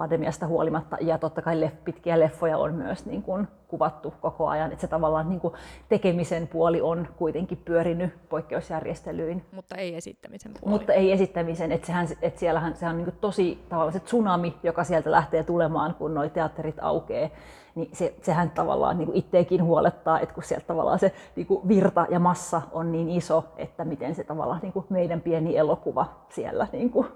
pandemiasta 0.00 0.46
huolimatta. 0.46 0.96
Ja 1.00 1.18
totta 1.18 1.42
kai 1.42 1.60
leff, 1.60 1.84
pitkiä 1.84 2.20
leffoja 2.20 2.58
on 2.58 2.74
myös 2.74 3.06
niin 3.06 3.22
kuin 3.22 3.48
kuvattu 3.68 4.14
koko 4.20 4.48
ajan. 4.48 4.72
Että 4.72 4.80
se 4.80 4.86
tavallaan 4.86 5.28
niin 5.28 5.40
kuin 5.40 5.54
tekemisen 5.88 6.48
puoli 6.48 6.80
on 6.80 7.08
kuitenkin 7.16 7.58
pyörinyt 7.64 8.28
poikkeusjärjestelyin. 8.28 9.44
Mutta 9.52 9.76
ei 9.76 9.96
esittämisen 9.96 10.52
puoli. 10.60 10.72
Mutta 10.72 10.92
ei 10.92 11.12
esittämisen. 11.12 11.72
Että, 11.72 11.86
sehän, 11.86 12.08
että 12.22 12.40
siellähän 12.40 12.76
se 12.76 12.86
on 12.86 12.96
niin 12.96 13.04
kuin 13.04 13.16
tosi 13.20 13.64
tavallaan 13.68 13.92
se 13.92 14.00
tsunami, 14.00 14.56
joka 14.62 14.84
sieltä 14.84 15.10
lähtee 15.10 15.42
tulemaan, 15.42 15.94
kun 15.94 16.14
nuo 16.14 16.28
teatterit 16.28 16.76
aukeaa 16.80 17.28
niin 17.74 17.90
se, 17.92 18.14
sehän 18.22 18.50
tavallaan 18.50 18.98
niin 18.98 19.10
itseäkin 19.14 19.64
huolettaa, 19.64 20.20
että 20.20 20.34
kun 20.34 20.44
sieltä 20.44 20.66
tavallaan 20.66 20.98
se 20.98 21.12
niin 21.36 21.46
kuin 21.46 21.68
virta 21.68 22.06
ja 22.10 22.18
massa 22.18 22.62
on 22.72 22.92
niin 22.92 23.08
iso, 23.08 23.44
että 23.56 23.84
miten 23.84 24.14
se 24.14 24.24
tavallaan 24.24 24.60
niin 24.62 24.72
kuin 24.72 24.86
meidän 24.88 25.20
pieni 25.20 25.56
elokuva 25.56 26.06
siellä 26.28 26.66
niin 26.72 26.90
kuin 26.90 27.06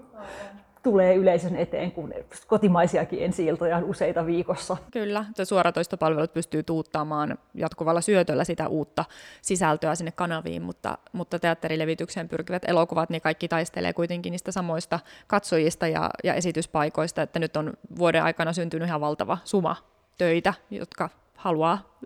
tulee 0.85 1.15
yleisön 1.15 1.55
eteen, 1.55 1.91
kun 1.91 2.13
kotimaisiakin 2.47 3.23
ensi 3.23 3.51
on 3.51 3.83
useita 3.83 4.25
viikossa. 4.25 4.77
Kyllä, 4.91 5.25
suoratoistopalvelut 5.43 6.33
pystyy 6.33 6.63
tuuttaamaan 6.63 7.37
jatkuvalla 7.53 8.01
syötöllä 8.01 8.43
sitä 8.43 8.67
uutta 8.67 9.05
sisältöä 9.41 9.95
sinne 9.95 10.11
kanaviin, 10.11 10.61
mutta, 10.61 10.97
mutta 11.13 11.39
teatterilevitykseen 11.39 12.29
pyrkivät 12.29 12.63
elokuvat, 12.67 13.09
niin 13.09 13.21
kaikki 13.21 13.47
taistelee 13.47 13.93
kuitenkin 13.93 14.31
niistä 14.31 14.51
samoista 14.51 14.99
katsojista 15.27 15.87
ja, 15.87 16.09
ja 16.23 16.33
esityspaikoista, 16.33 17.21
että 17.21 17.39
nyt 17.39 17.57
on 17.57 17.73
vuoden 17.97 18.23
aikana 18.23 18.53
syntynyt 18.53 18.87
ihan 18.87 19.01
valtava 19.01 19.37
suma 19.43 19.75
töitä, 20.17 20.53
jotka 20.71 21.09
haluaa 21.35 21.97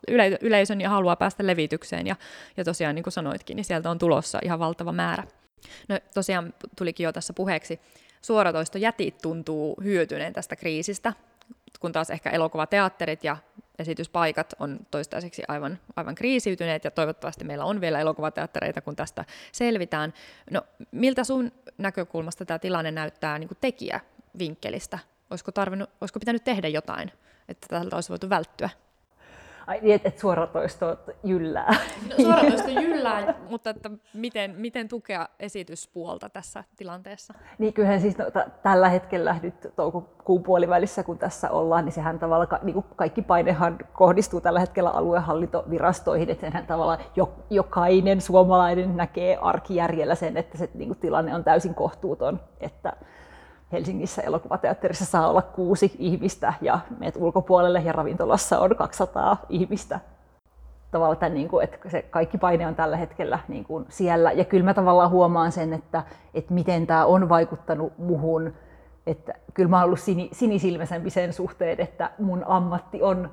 yleisön 0.42 0.82
ja 0.82 0.90
haluaa 0.90 1.16
päästä 1.16 1.48
levitykseen. 1.48 2.08
Ja, 2.08 2.16
ja 2.58 2.64
tosiaan, 2.64 2.96
niin 2.96 3.04
kuin 3.04 3.14
sanoitkin, 3.14 3.56
niin 3.56 3.66
sieltä 3.66 3.90
on 3.90 4.00
tulossa 4.00 4.40
ihan 4.44 4.60
valtava 4.60 4.92
määrä. 4.92 5.24
No 5.88 6.00
tosiaan 6.14 6.54
tulikin 6.78 7.04
jo 7.04 7.14
tässä 7.14 7.34
puheeksi, 7.34 7.80
suoratoistojätit 8.22 9.18
tuntuu 9.22 9.78
hyötyneen 9.84 10.34
tästä 10.34 10.56
kriisistä, 10.56 11.14
kun 11.80 11.92
taas 11.92 12.10
ehkä 12.10 12.30
elokuvateatterit 12.30 13.24
ja 13.24 13.38
esityspaikat 13.80 14.54
on 14.60 14.80
toistaiseksi 14.92 15.44
aivan, 15.48 15.80
aivan 15.96 16.16
kriisiytyneet 16.16 16.84
ja 16.84 16.92
toivottavasti 16.92 17.44
meillä 17.44 17.66
on 17.66 17.82
vielä 17.82 18.00
elokuvateattereita, 18.00 18.82
kun 18.82 18.96
tästä 18.96 19.26
selvitään. 19.52 20.14
No, 20.52 20.62
miltä 20.92 21.24
sun 21.24 21.52
näkökulmasta 21.78 22.46
tämä 22.46 22.60
tilanne 22.60 22.92
näyttää 22.92 23.40
niin 23.40 23.50
tekijävinkkelistä? 23.62 25.00
Olisiko, 25.30 25.52
tarvinnut, 25.52 25.90
olisiko 26.02 26.20
pitänyt 26.20 26.44
tehdä 26.44 26.68
jotain, 26.68 27.12
että 27.50 27.68
tältä 27.70 27.96
olisi 27.96 28.10
voitu 28.10 28.30
välttyä? 28.30 28.70
Ai 29.70 29.80
niin, 29.82 29.96
että 29.96 30.08
et 30.08 30.20
suoratoisto 30.20 30.98
jyllää. 31.24 31.76
No, 32.10 32.16
suoratoisto 32.24 32.70
jyllää, 32.82 33.34
mutta 33.50 33.70
että 33.70 33.92
miten, 34.14 34.56
miten 34.58 34.88
tukea 34.88 35.28
esityspuolta 35.40 36.30
tässä 36.30 36.64
tilanteessa? 36.78 37.34
Niin 37.58 37.74
kyllähän 37.74 38.02
siis 38.02 38.18
no, 38.18 38.26
t- 38.26 38.62
tällä 38.64 38.90
hetkellä 38.90 39.36
nyt 39.44 39.56
toukokuun 39.76 40.44
puolivälissä, 40.44 41.04
kun 41.04 41.18
tässä 41.18 41.50
ollaan, 41.50 41.86
niin 41.86 41.94
sehän 41.94 42.20
tavallaan 42.20 42.48
ka- 42.48 42.60
niin 42.64 42.84
kaikki 42.96 43.22
painehan 43.22 43.78
kohdistuu 43.94 44.42
tällä 44.42 44.60
hetkellä 44.60 44.90
aluehallintovirastoihin, 44.90 46.30
että 46.30 46.42
senhän 46.42 46.68
tavallaan 46.68 47.00
jo, 47.16 47.34
jokainen 47.50 48.22
suomalainen 48.22 48.98
näkee 48.98 49.38
arkijärjellä 49.42 50.16
sen, 50.16 50.38
että 50.38 50.58
se 50.58 50.70
niin 50.74 50.90
kuin, 50.90 51.00
tilanne 51.00 51.36
on 51.36 51.44
täysin 51.44 51.76
kohtuuton, 51.76 52.40
että 52.60 52.94
Helsingissä 53.72 54.22
elokuvateatterissa 54.22 55.06
saa 55.06 55.30
olla 55.30 55.42
kuusi 55.42 55.96
ihmistä 56.00 56.54
ja 56.62 56.80
meet 57.00 57.16
ulkopuolelle 57.18 57.80
ja 57.80 57.92
ravintolassa 57.92 58.60
on 58.60 58.76
200 58.76 59.38
ihmistä. 59.50 60.00
Tavallaan 60.92 61.34
niin 61.34 61.48
kuin, 61.48 61.64
että 61.64 61.90
se 61.90 62.02
kaikki 62.02 62.38
paine 62.38 62.68
on 62.68 62.76
tällä 62.76 62.98
hetkellä 62.98 63.40
niin 63.48 63.66
kuin 63.66 63.86
siellä. 63.90 64.32
Ja 64.32 64.46
kyllä 64.46 64.66
mä 64.66 64.74
tavallaan 64.74 65.10
huomaan 65.10 65.52
sen, 65.52 65.74
että, 65.74 66.04
että 66.34 66.54
miten 66.54 66.88
tämä 66.88 67.06
on 67.06 67.30
vaikuttanut 67.30 67.98
muhun. 67.98 68.54
Että 69.08 69.34
kyllä 69.54 69.70
mä 69.70 69.78
oon 69.78 69.86
ollut 69.86 70.00
sinisilmäisempi 70.32 71.10
sen 71.10 71.34
suhteen, 71.34 71.82
että 71.82 72.12
mun 72.20 72.44
ammatti 72.48 73.02
on 73.02 73.32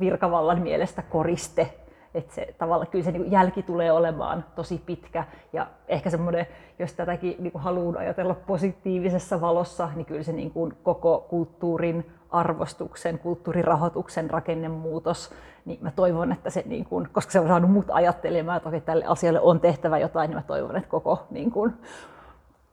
virkavallan 0.00 0.62
mielestä 0.62 1.02
koriste 1.02 1.83
että 2.14 2.34
se 2.34 2.54
tavallaan 2.58 2.90
kyllä 2.90 3.04
se 3.04 3.12
niin 3.12 3.30
jälki 3.30 3.62
tulee 3.62 3.92
olemaan 3.92 4.44
tosi 4.54 4.82
pitkä. 4.86 5.24
Ja 5.52 5.66
ehkä 5.88 6.10
semmoinen, 6.10 6.46
jos 6.78 6.92
tätäkin 6.92 7.36
niin 7.38 7.52
haluan 7.54 7.96
ajatella 7.96 8.34
positiivisessa 8.34 9.40
valossa, 9.40 9.88
niin 9.94 10.06
kyllä 10.06 10.22
se 10.22 10.32
niin 10.32 10.50
kuin 10.50 10.72
koko 10.82 11.26
kulttuurin 11.28 12.10
arvostuksen, 12.30 13.18
kulttuurirahoituksen 13.18 14.30
rakennemuutos, 14.30 15.30
niin 15.64 15.78
mä 15.82 15.90
toivon, 15.90 16.32
että 16.32 16.50
se, 16.50 16.62
niin 16.66 16.84
kuin, 16.84 17.08
koska 17.12 17.32
se 17.32 17.40
on 17.40 17.48
saanut 17.48 17.70
mut 17.70 17.86
ajattelemaan, 17.90 18.56
että 18.56 18.68
okei, 18.68 18.80
tälle 18.80 19.04
asialle 19.04 19.40
on 19.40 19.60
tehtävä 19.60 19.98
jotain, 19.98 20.28
niin 20.28 20.38
mä 20.38 20.42
toivon, 20.42 20.76
että 20.76 20.90
koko 20.90 21.26
niin 21.30 21.50
kuin, 21.50 21.74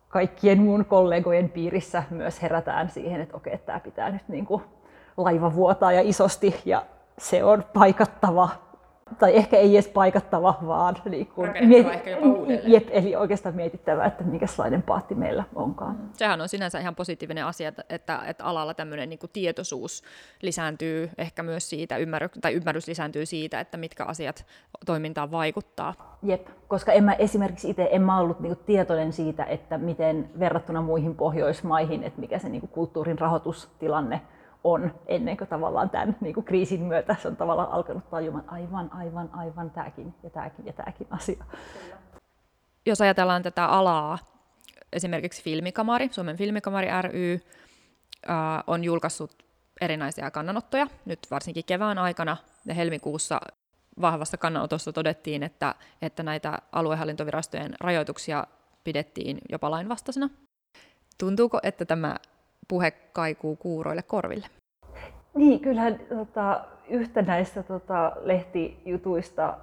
kaikkien 0.10 0.62
mun 0.62 0.86
kollegojen 0.86 1.50
piirissä 1.50 2.04
myös 2.10 2.42
herätään 2.42 2.90
siihen, 2.90 3.22
että 3.22 3.38
okei, 3.38 3.58
tämä 3.58 3.80
pitää 3.80 4.10
nyt 4.10 4.28
niin 4.28 4.46
kuin, 4.46 4.64
laiva 5.18 5.56
vuotaa 5.56 5.92
ja 5.92 6.02
isosti 6.02 6.62
ja 6.66 6.86
se 7.18 7.44
on 7.44 7.64
paikattava 7.74 8.50
tai 9.20 9.38
ehkä 9.38 9.58
ei 9.58 9.76
edes 9.76 9.88
paikattava, 9.88 10.58
vaan 10.68 10.96
niin 11.10 11.28
kuin, 11.28 11.52
miet, 11.68 11.88
ehkä 11.88 12.10
jopa 12.10 12.26
uudelleen. 12.26 12.72
Jep, 12.72 12.88
eli 12.92 13.16
oikeastaan 13.16 13.56
mietittävä, 13.56 14.06
että 14.06 14.24
minkälainen 14.24 14.82
paatti 14.82 15.16
meillä 15.16 15.44
onkaan. 15.56 16.10
Sehän 16.14 16.42
on 16.42 16.50
sinänsä 16.50 16.80
ihan 16.80 16.96
positiivinen 16.96 17.46
asia, 17.46 17.68
että, 17.68 17.84
että, 18.28 18.46
alalla 18.46 18.74
tämmöinen 18.74 19.10
niin 19.10 19.20
kuin 19.20 19.30
tietoisuus 19.34 20.04
lisääntyy 20.42 21.10
ehkä 21.18 21.44
myös 21.44 21.70
siitä, 21.70 21.98
ymmärrys, 21.98 22.32
tai 22.42 22.54
ymmärrys 22.54 22.88
lisääntyy 22.88 23.26
siitä, 23.26 23.60
että 23.60 23.78
mitkä 23.78 24.06
asiat 24.06 24.46
toimintaan 24.86 25.32
vaikuttaa. 25.32 26.18
Jep, 26.24 26.48
koska 26.68 26.92
en 26.92 27.04
mä 27.04 27.14
esimerkiksi 27.14 27.70
itse 27.70 27.90
en 27.92 28.02
mä 28.02 28.20
ollut 28.20 28.40
niin 28.40 28.56
kuin 28.56 28.66
tietoinen 28.66 29.14
siitä, 29.14 29.44
että 29.44 29.78
miten 29.78 30.30
verrattuna 30.40 30.82
muihin 30.82 31.16
Pohjoismaihin, 31.16 32.04
että 32.04 32.20
mikä 32.22 32.40
se 32.40 32.50
niin 32.50 32.62
kuin 32.62 32.72
kulttuurin 32.72 33.20
rahoitustilanne 33.20 34.16
on 34.16 34.41
ennen 35.08 35.38
kuin 35.38 35.48
tavallaan 35.48 35.90
tämän 35.90 36.18
niin 36.22 36.34
kuin 36.34 36.44
kriisin 36.44 36.82
myötä 36.82 37.16
se 37.22 37.28
on 37.28 37.36
tavallaan 37.36 37.72
alkanut 37.72 38.10
tajumaan 38.10 38.44
aivan, 38.48 38.94
aivan, 38.94 39.30
aivan 39.34 39.70
tämäkin 39.72 40.14
ja 40.24 40.30
tämäkin 40.30 40.66
ja 40.66 40.74
tämäkin 40.74 41.08
asia. 41.10 41.44
Jos 42.86 43.02
ajatellaan 43.02 43.44
tätä 43.44 43.66
alaa, 43.66 44.18
esimerkiksi 44.94 45.44
Filmikamari, 45.44 46.10
Suomen 46.12 46.38
Filmikamari 46.38 46.88
ry, 47.02 47.40
on 48.68 48.84
julkaissut 48.84 49.46
erinäisiä 49.82 50.32
kannanottoja, 50.32 50.88
nyt 51.06 51.20
varsinkin 51.32 51.66
kevään 51.66 51.98
aikana 51.98 52.38
ja 52.66 52.74
helmikuussa 52.74 53.42
vahvassa 54.02 54.38
kannanotossa 54.38 54.94
todettiin, 54.94 55.44
että, 55.44 55.76
että 56.02 56.24
näitä 56.24 56.58
aluehallintovirastojen 56.72 57.76
rajoituksia 57.80 58.48
pidettiin 58.84 59.38
jopa 59.50 59.72
lainvastaisena. 59.72 60.30
Tuntuuko, 61.18 61.60
että 61.64 61.86
tämä 61.86 62.16
puhe 62.72 62.92
kaikuu 62.92 63.56
kuuroille 63.56 64.02
korville. 64.02 64.48
Niin, 65.34 65.60
kyllähän 65.60 66.00
tota, 66.10 66.62
yhtä 66.90 67.22
näistä 67.22 67.64
tota, 67.64 68.12
lehtijutuista, 68.22 69.58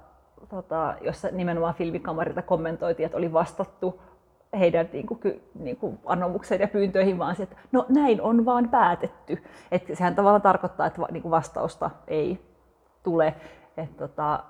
tota, 0.49 0.95
jossa 1.01 1.27
nimenomaan 1.31 1.73
filmikamarilta 1.73 2.41
kommentoitiin, 2.41 3.05
että 3.05 3.17
oli 3.17 3.33
vastattu 3.33 4.01
heidän 4.59 4.89
niin 4.93 5.07
kuin, 5.07 5.19
niin 5.59 5.77
kuin 5.77 5.99
anomukseen 6.05 6.61
ja 6.61 6.67
pyyntöihin, 6.67 7.17
vaan 7.17 7.35
se, 7.35 7.43
että 7.43 7.55
no 7.71 7.85
näin 7.89 8.21
on 8.21 8.45
vaan 8.45 8.69
päätetty. 8.69 9.43
Että 9.71 9.95
sehän 9.95 10.15
tavallaan 10.15 10.41
tarkoittaa, 10.41 10.87
että 10.87 11.01
niin 11.11 11.21
kuin 11.21 11.31
vastausta 11.31 11.91
ei 12.07 12.39
tule. 13.03 13.35
Et, 13.77 13.97
tota, 13.97 14.43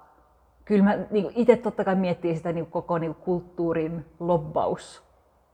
kyllä 0.66 0.84
mä 0.84 0.98
niin 1.12 1.32
itse 1.36 1.56
totta 1.56 1.84
kai 1.84 1.96
miettii 1.96 2.36
sitä 2.36 2.52
niin 2.52 2.66
kuin 2.66 2.72
koko 2.72 2.98
niin 2.98 3.16
kuin 3.16 3.24
kulttuurin 3.26 4.06
lobbaus, 4.20 5.04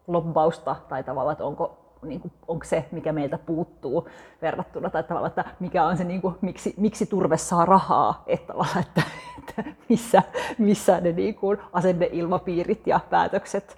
lobbausta 0.08 0.76
tai 0.90 1.04
tavallaan, 1.04 1.32
että 1.32 1.46
onko 1.46 1.85
niin 2.10 2.22
kuin, 2.22 2.32
onko 2.48 2.66
se, 2.66 2.86
mikä 2.92 3.14
meiltä 3.14 3.38
puuttuu 3.38 4.08
verrattuna, 4.42 4.90
tai 4.90 5.04
tavallaan, 5.04 5.30
että 5.30 5.46
mikä 5.60 5.86
on 5.86 5.98
se, 5.98 6.04
niin 6.04 6.22
kuin, 6.22 6.36
miksi, 6.42 6.74
miksi 6.78 7.06
turve 7.06 7.38
saa 7.38 7.66
rahaa, 7.66 8.24
että, 8.28 8.54
että, 8.80 9.02
että 9.40 9.64
missä, 9.90 10.24
missä 10.58 11.02
ne 11.02 11.12
niin 11.12 11.36
kuin, 11.36 11.58
asenneilmapiirit 11.74 12.88
ja 12.88 13.00
päätökset 13.10 13.78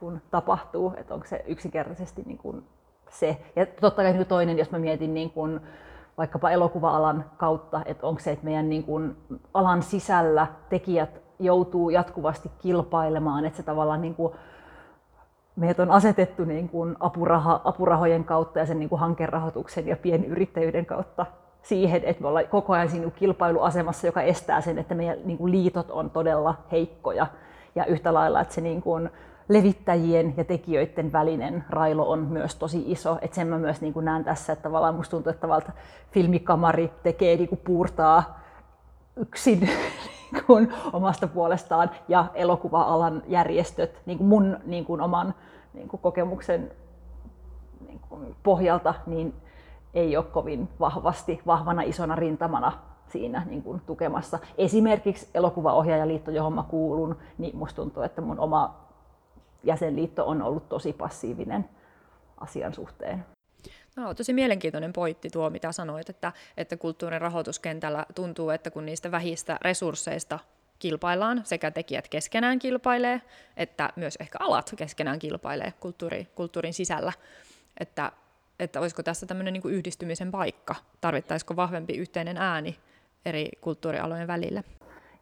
kun 0.00 0.20
tapahtuu, 0.30 0.94
että 0.96 1.14
onko 1.14 1.26
se 1.26 1.44
yksinkertaisesti 1.46 2.22
niin 2.26 2.38
kuin, 2.38 2.64
se. 3.10 3.36
Ja 3.56 3.66
totta 3.66 4.02
kai 4.02 4.12
niin 4.12 4.26
toinen, 4.26 4.58
jos 4.58 4.70
mä 4.70 4.78
mietin 4.78 5.14
niin 5.14 5.30
kuin, 5.30 5.60
vaikkapa 6.18 6.50
elokuva-alan 6.50 7.24
kautta, 7.36 7.82
että 7.84 8.06
onko 8.06 8.20
se, 8.20 8.30
että 8.30 8.44
meidän 8.44 8.68
niin 8.68 8.82
kuin, 8.82 9.16
alan 9.54 9.82
sisällä 9.82 10.46
tekijät 10.68 11.20
joutuu 11.38 11.90
jatkuvasti 11.90 12.50
kilpailemaan, 12.58 13.44
että 13.44 13.56
se 13.56 13.62
tavallaan 13.62 14.02
niin 14.02 14.14
kuin, 14.14 14.32
meidät 15.56 15.80
on 15.80 15.90
asetettu 15.90 16.44
niin 16.44 16.68
kuin 16.68 16.96
apuraha, 17.00 17.60
apurahojen 17.64 18.24
kautta 18.24 18.58
ja 18.58 18.66
sen 18.66 18.78
niin 18.78 18.88
kuin 18.88 19.00
hankerahoituksen 19.00 19.86
ja 19.86 19.96
pienyrittäjyyden 19.96 20.86
kautta 20.86 21.26
siihen, 21.62 22.02
että 22.04 22.22
me 22.22 22.28
ollaan 22.28 22.48
koko 22.48 22.72
ajan 22.72 22.88
siinä 22.88 23.10
kilpailuasemassa, 23.10 24.06
joka 24.06 24.22
estää 24.22 24.60
sen, 24.60 24.78
että 24.78 24.94
meidän 24.94 25.18
niin 25.24 25.38
kuin 25.38 25.52
liitot 25.52 25.90
on 25.90 26.10
todella 26.10 26.54
heikkoja. 26.72 27.26
Ja 27.74 27.84
yhtä 27.84 28.14
lailla, 28.14 28.40
että 28.40 28.54
se 28.54 28.60
niin 28.60 28.82
kuin 28.82 29.10
levittäjien 29.48 30.34
ja 30.36 30.44
tekijöiden 30.44 31.12
välinen 31.12 31.64
railo 31.68 32.10
on 32.10 32.18
myös 32.18 32.54
tosi 32.54 32.84
iso. 32.86 33.18
Että 33.22 33.34
sen 33.34 33.46
mä 33.46 33.58
myös 33.58 33.80
niin 33.80 33.92
kuin 33.92 34.04
näen 34.04 34.24
tässä, 34.24 34.52
että 34.52 34.62
tavallaan 34.62 34.94
musta 34.94 35.10
tuntuu, 35.10 35.32
että 35.32 35.72
filmikamari 36.10 36.90
tekee 37.02 37.36
niin 37.36 37.48
kuin 37.48 37.60
puurtaa 37.64 38.40
yksin 39.16 39.68
niin 40.32 40.44
kuin 40.46 40.72
omasta 40.92 41.26
puolestaan 41.26 41.90
ja 42.08 42.26
elokuva-alan 42.34 43.22
järjestöt 43.26 44.02
niin 44.06 44.18
kuin 44.18 44.28
mun 44.28 44.56
niin 44.64 44.84
kuin 44.84 45.00
oman 45.00 45.34
niin 45.74 45.88
kuin 45.88 46.00
kokemuksen 46.00 46.72
niin 47.86 48.00
kuin 48.08 48.36
pohjalta 48.42 48.94
niin 49.06 49.34
ei 49.94 50.16
ole 50.16 50.24
kovin 50.24 50.68
vahvasti, 50.80 51.40
vahvana 51.46 51.82
isona 51.82 52.14
rintamana 52.14 52.72
siinä 53.08 53.42
niin 53.46 53.62
kuin 53.62 53.80
tukemassa. 53.86 54.38
Esimerkiksi 54.58 55.28
elokuvaohjaajaliitto, 55.34 56.30
johon 56.30 56.52
mä 56.52 56.62
kuulun, 56.62 57.16
niin 57.38 57.56
musta 57.56 57.82
tuntuu, 57.82 58.02
että 58.02 58.20
mun 58.20 58.38
oma 58.38 58.74
jäsenliitto 59.64 60.26
on 60.26 60.42
ollut 60.42 60.68
tosi 60.68 60.92
passiivinen 60.92 61.68
asian 62.40 62.74
suhteen. 62.74 63.24
No, 64.00 64.14
tosi 64.14 64.32
mielenkiintoinen 64.32 64.92
pointti 64.92 65.30
tuo, 65.30 65.50
mitä 65.50 65.72
sanoit, 65.72 66.10
että, 66.10 66.32
että 66.56 66.76
kulttuurin 66.76 67.20
rahoituskentällä 67.20 68.06
tuntuu, 68.14 68.50
että 68.50 68.70
kun 68.70 68.86
niistä 68.86 69.10
vähistä 69.10 69.58
resursseista 69.62 70.38
kilpaillaan, 70.78 71.40
sekä 71.44 71.70
tekijät 71.70 72.08
keskenään 72.08 72.58
kilpailee, 72.58 73.22
että 73.56 73.92
myös 73.96 74.16
ehkä 74.20 74.38
alat 74.40 74.74
keskenään 74.76 75.18
kilpailee 75.18 75.72
kulttuuri, 75.80 76.28
kulttuurin 76.34 76.74
sisällä, 76.74 77.12
että, 77.80 78.12
että 78.58 78.80
olisiko 78.80 79.02
tässä 79.02 79.26
tämmöinen 79.26 79.52
niin 79.52 79.70
yhdistymisen 79.70 80.30
paikka, 80.30 80.74
tarvittaisiko 81.00 81.56
vahvempi 81.56 81.96
yhteinen 81.96 82.36
ääni 82.36 82.76
eri 83.24 83.48
kulttuurialojen 83.60 84.26
välillä. 84.26 84.62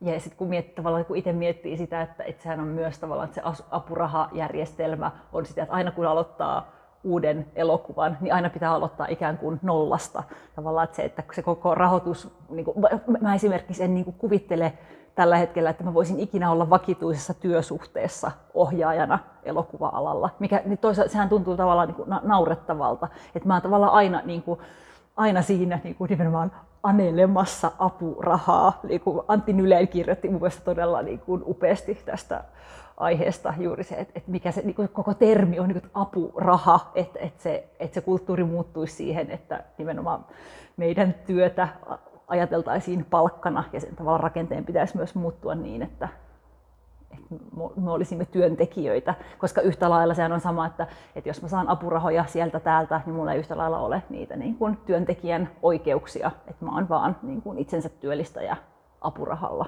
Ja 0.01 0.21
sitten 0.21 0.39
kun, 0.39 0.49
miettii, 0.49 0.75
tavallaan, 0.75 1.05
kun 1.05 1.17
itse 1.17 1.33
miettii 1.33 1.77
sitä, 1.77 2.03
että, 2.03 2.25
että 2.25 2.43
sehän 2.43 2.61
on 2.61 2.67
myös 2.67 2.99
tavallaan, 2.99 3.29
että 3.29 3.53
se 3.55 3.65
apurahajärjestelmä 3.71 5.11
on 5.33 5.47
sitä, 5.47 5.63
että 5.63 5.75
aina 5.75 5.91
kun 5.91 6.07
aloittaa 6.07 6.78
uuden 7.05 7.47
elokuvan, 7.57 8.19
niin 8.21 8.35
aina 8.35 8.51
pitää 8.51 8.73
aloittaa 8.73 9.07
ikään 9.11 9.39
kuin 9.39 9.61
nollasta. 9.63 10.23
Tavallaan 10.57 10.85
että 10.85 10.97
se, 10.97 11.05
että 11.05 11.23
se 11.33 11.43
koko 11.43 11.75
rahoitus, 11.75 12.33
niin 12.51 12.65
kuin, 12.65 12.77
mä 13.21 13.35
esimerkiksi 13.35 13.83
en 13.83 13.95
niin 13.95 14.05
kuin 14.05 14.17
kuvittele 14.19 14.73
tällä 15.15 15.37
hetkellä, 15.37 15.71
että 15.71 15.85
mä 15.85 15.95
voisin 15.95 16.21
ikinä 16.21 16.51
olla 16.51 16.71
vakituisessa 16.71 17.35
työsuhteessa 17.35 18.31
ohjaajana 18.55 19.19
elokuva-alalla, 19.43 20.31
mikä 20.39 20.63
niin 20.65 20.79
toisaalta 20.79 21.13
sehän 21.13 21.29
tuntuu 21.29 21.57
tavallaan 21.57 21.89
niin 21.89 21.97
kuin 21.97 22.11
naurettavalta, 22.23 23.09
että 23.35 23.49
mä 23.49 23.55
oon 23.55 23.63
tavallaan 23.63 23.93
aina, 23.93 24.23
niin 24.25 24.43
kuin, 24.43 24.61
aina 25.17 25.43
siinä 25.43 25.79
niin 25.85 25.95
kuin 25.95 26.09
nimenomaan 26.09 26.53
anelemassa 26.83 27.71
apurahaa. 27.79 28.81
Niin 28.83 29.01
kuin 29.01 29.21
Antti 29.29 29.53
Nyleen 29.53 29.89
kirjoitti 29.89 30.29
mun 30.29 30.41
mielestä 30.41 30.65
todella 30.65 31.03
niin 31.03 31.19
kuin 31.19 31.43
upeasti 31.47 31.95
tästä 31.95 32.45
aiheesta 32.99 33.55
juuri 33.59 33.85
se, 33.85 33.95
että, 33.95 34.13
että 34.17 34.31
mikä 34.31 34.53
se 34.53 34.61
niin 34.61 34.75
kuin 34.75 34.89
koko 34.89 35.15
termi 35.15 35.61
on 35.61 35.69
niin 35.69 35.81
kuin 35.81 35.91
apuraha, 35.95 36.91
että, 36.95 37.19
että, 37.19 37.43
se, 37.43 37.69
että 37.81 37.95
se 37.95 38.01
kulttuuri 38.01 38.45
muuttuisi 38.45 38.95
siihen, 38.95 39.31
että 39.31 39.65
nimenomaan 39.79 40.25
meidän 40.77 41.15
työtä 41.27 41.69
ajateltaisiin 42.29 43.07
palkkana 43.11 43.65
ja 43.73 43.81
sen 43.81 43.97
tavalla 43.97 44.19
rakenteen 44.19 44.65
pitäisi 44.65 44.97
myös 44.97 45.15
muuttua 45.15 45.55
niin, 45.55 45.83
että, 45.83 46.09
että 47.11 47.35
me 47.77 47.91
olisimme 47.91 48.25
työntekijöitä, 48.25 49.15
koska 49.39 49.61
yhtä 49.61 49.91
lailla 49.91 50.15
sehän 50.15 50.33
on 50.33 50.41
sama, 50.41 50.67
että, 50.67 50.87
että 51.17 51.31
jos 51.31 51.43
mä 51.43 51.49
saan 51.49 51.69
apurahoja 51.69 52.25
sieltä 52.27 52.61
täältä, 52.61 53.01
niin 53.07 53.15
mulla 53.15 53.33
ei 53.33 53.39
yhtä 53.39 53.57
lailla 53.57 53.79
ole 53.79 54.03
niitä 54.11 54.37
niin 54.37 54.57
kuin 54.57 54.77
työntekijän 54.87 55.51
oikeuksia, 55.63 56.31
että 56.49 56.65
mä 56.65 56.75
oon 56.75 56.89
vaan 56.89 57.17
niin 57.23 57.43
kuin 57.43 57.59
itsensä 57.59 57.89
työllistäjä 57.89 58.57
apurahalla. 59.01 59.67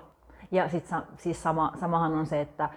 Ja 0.50 0.68
sitten 0.68 1.02
siis 1.16 1.42
sama, 1.42 1.72
samahan 1.80 2.12
on 2.12 2.26
se, 2.26 2.40
että, 2.40 2.68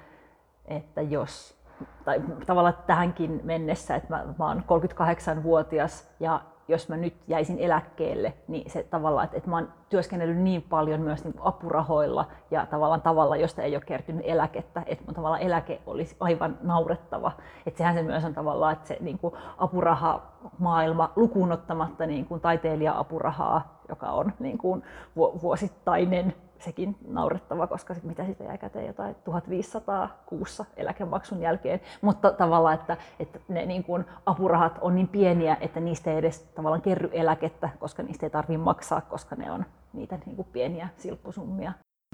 että 0.66 1.02
jos 1.02 1.64
tai 2.06 2.22
tavallaan 2.46 2.78
tähänkin 2.88 3.42
mennessä, 3.44 3.96
että 3.96 4.10
mä, 4.10 4.26
mä 4.40 4.48
oon 4.48 4.64
38-vuotias 4.64 6.10
ja 6.20 6.42
jos 6.68 6.90
mä 6.90 6.98
nyt 6.98 7.14
jäisin 7.28 7.60
eläkkeelle, 7.60 8.34
niin 8.48 8.72
se 8.72 8.84
tavallaan, 8.84 9.26
että, 9.26 9.38
että 9.38 9.50
mä 9.50 9.56
oon 9.56 9.74
työskennellyt 9.90 10.38
niin 10.38 10.62
paljon 10.62 11.02
myös 11.02 11.24
niin 11.24 11.36
apurahoilla 11.40 12.28
ja 12.52 12.66
tavallaan 12.66 13.02
tavalla, 13.02 13.36
josta 13.36 13.62
ei 13.62 13.76
ole 13.76 13.84
kertynyt 13.86 14.26
eläkettä, 14.26 14.84
että 14.86 15.06
mun 15.06 15.16
tavallaan 15.16 15.42
eläke 15.42 15.82
olisi 15.86 16.16
aivan 16.20 16.58
naurettava. 16.62 17.32
Että 17.66 17.78
sehän 17.78 17.96
se 17.96 18.04
myös 18.04 18.26
on 18.26 18.34
tavallaan, 18.34 18.74
että 18.74 18.88
se 18.88 18.98
niin 19.00 19.20
kuin 19.20 19.34
apurahamaailma 19.58 21.12
lukuun 21.16 21.52
ottamatta 21.52 22.06
niin 22.06 22.26
kuin 22.26 22.42
taiteilija-apurahaa, 22.42 23.84
joka 23.90 24.08
on 24.08 24.34
niin 24.40 24.58
kuin 24.58 24.84
vuosittainen 25.42 26.36
sekin 26.64 26.96
naurettava, 27.08 27.68
koska 27.68 27.96
mitä 28.04 28.26
siitä 28.26 28.44
jää 28.44 28.58
käteen 28.58 28.88
jotain 28.88 29.16
1500 29.16 30.24
kuussa 30.26 30.66
eläkemaksun 30.78 31.42
jälkeen. 31.42 31.82
Mutta 32.02 32.32
tavallaan, 32.32 32.76
että, 32.76 32.98
että 33.20 33.40
ne 33.48 33.66
niin 33.66 33.84
kuin 33.84 34.06
apurahat 34.26 34.78
on 34.82 34.96
niin 34.96 35.08
pieniä, 35.08 35.58
että 35.62 35.80
niistä 35.80 36.12
ei 36.12 36.18
edes 36.18 36.40
tavallaan 36.40 36.82
kerry 36.82 37.10
eläkettä, 37.14 37.70
koska 37.80 38.04
niistä 38.04 38.26
ei 38.26 38.30
tarvitse 38.30 38.58
maksaa, 38.58 39.02
koska 39.02 39.36
ne 39.36 39.52
on 39.52 39.66
niitä 39.94 40.20
niin 40.26 40.36
kuin 40.36 40.48
pieniä 40.52 40.90
silppusummia. 40.98 41.74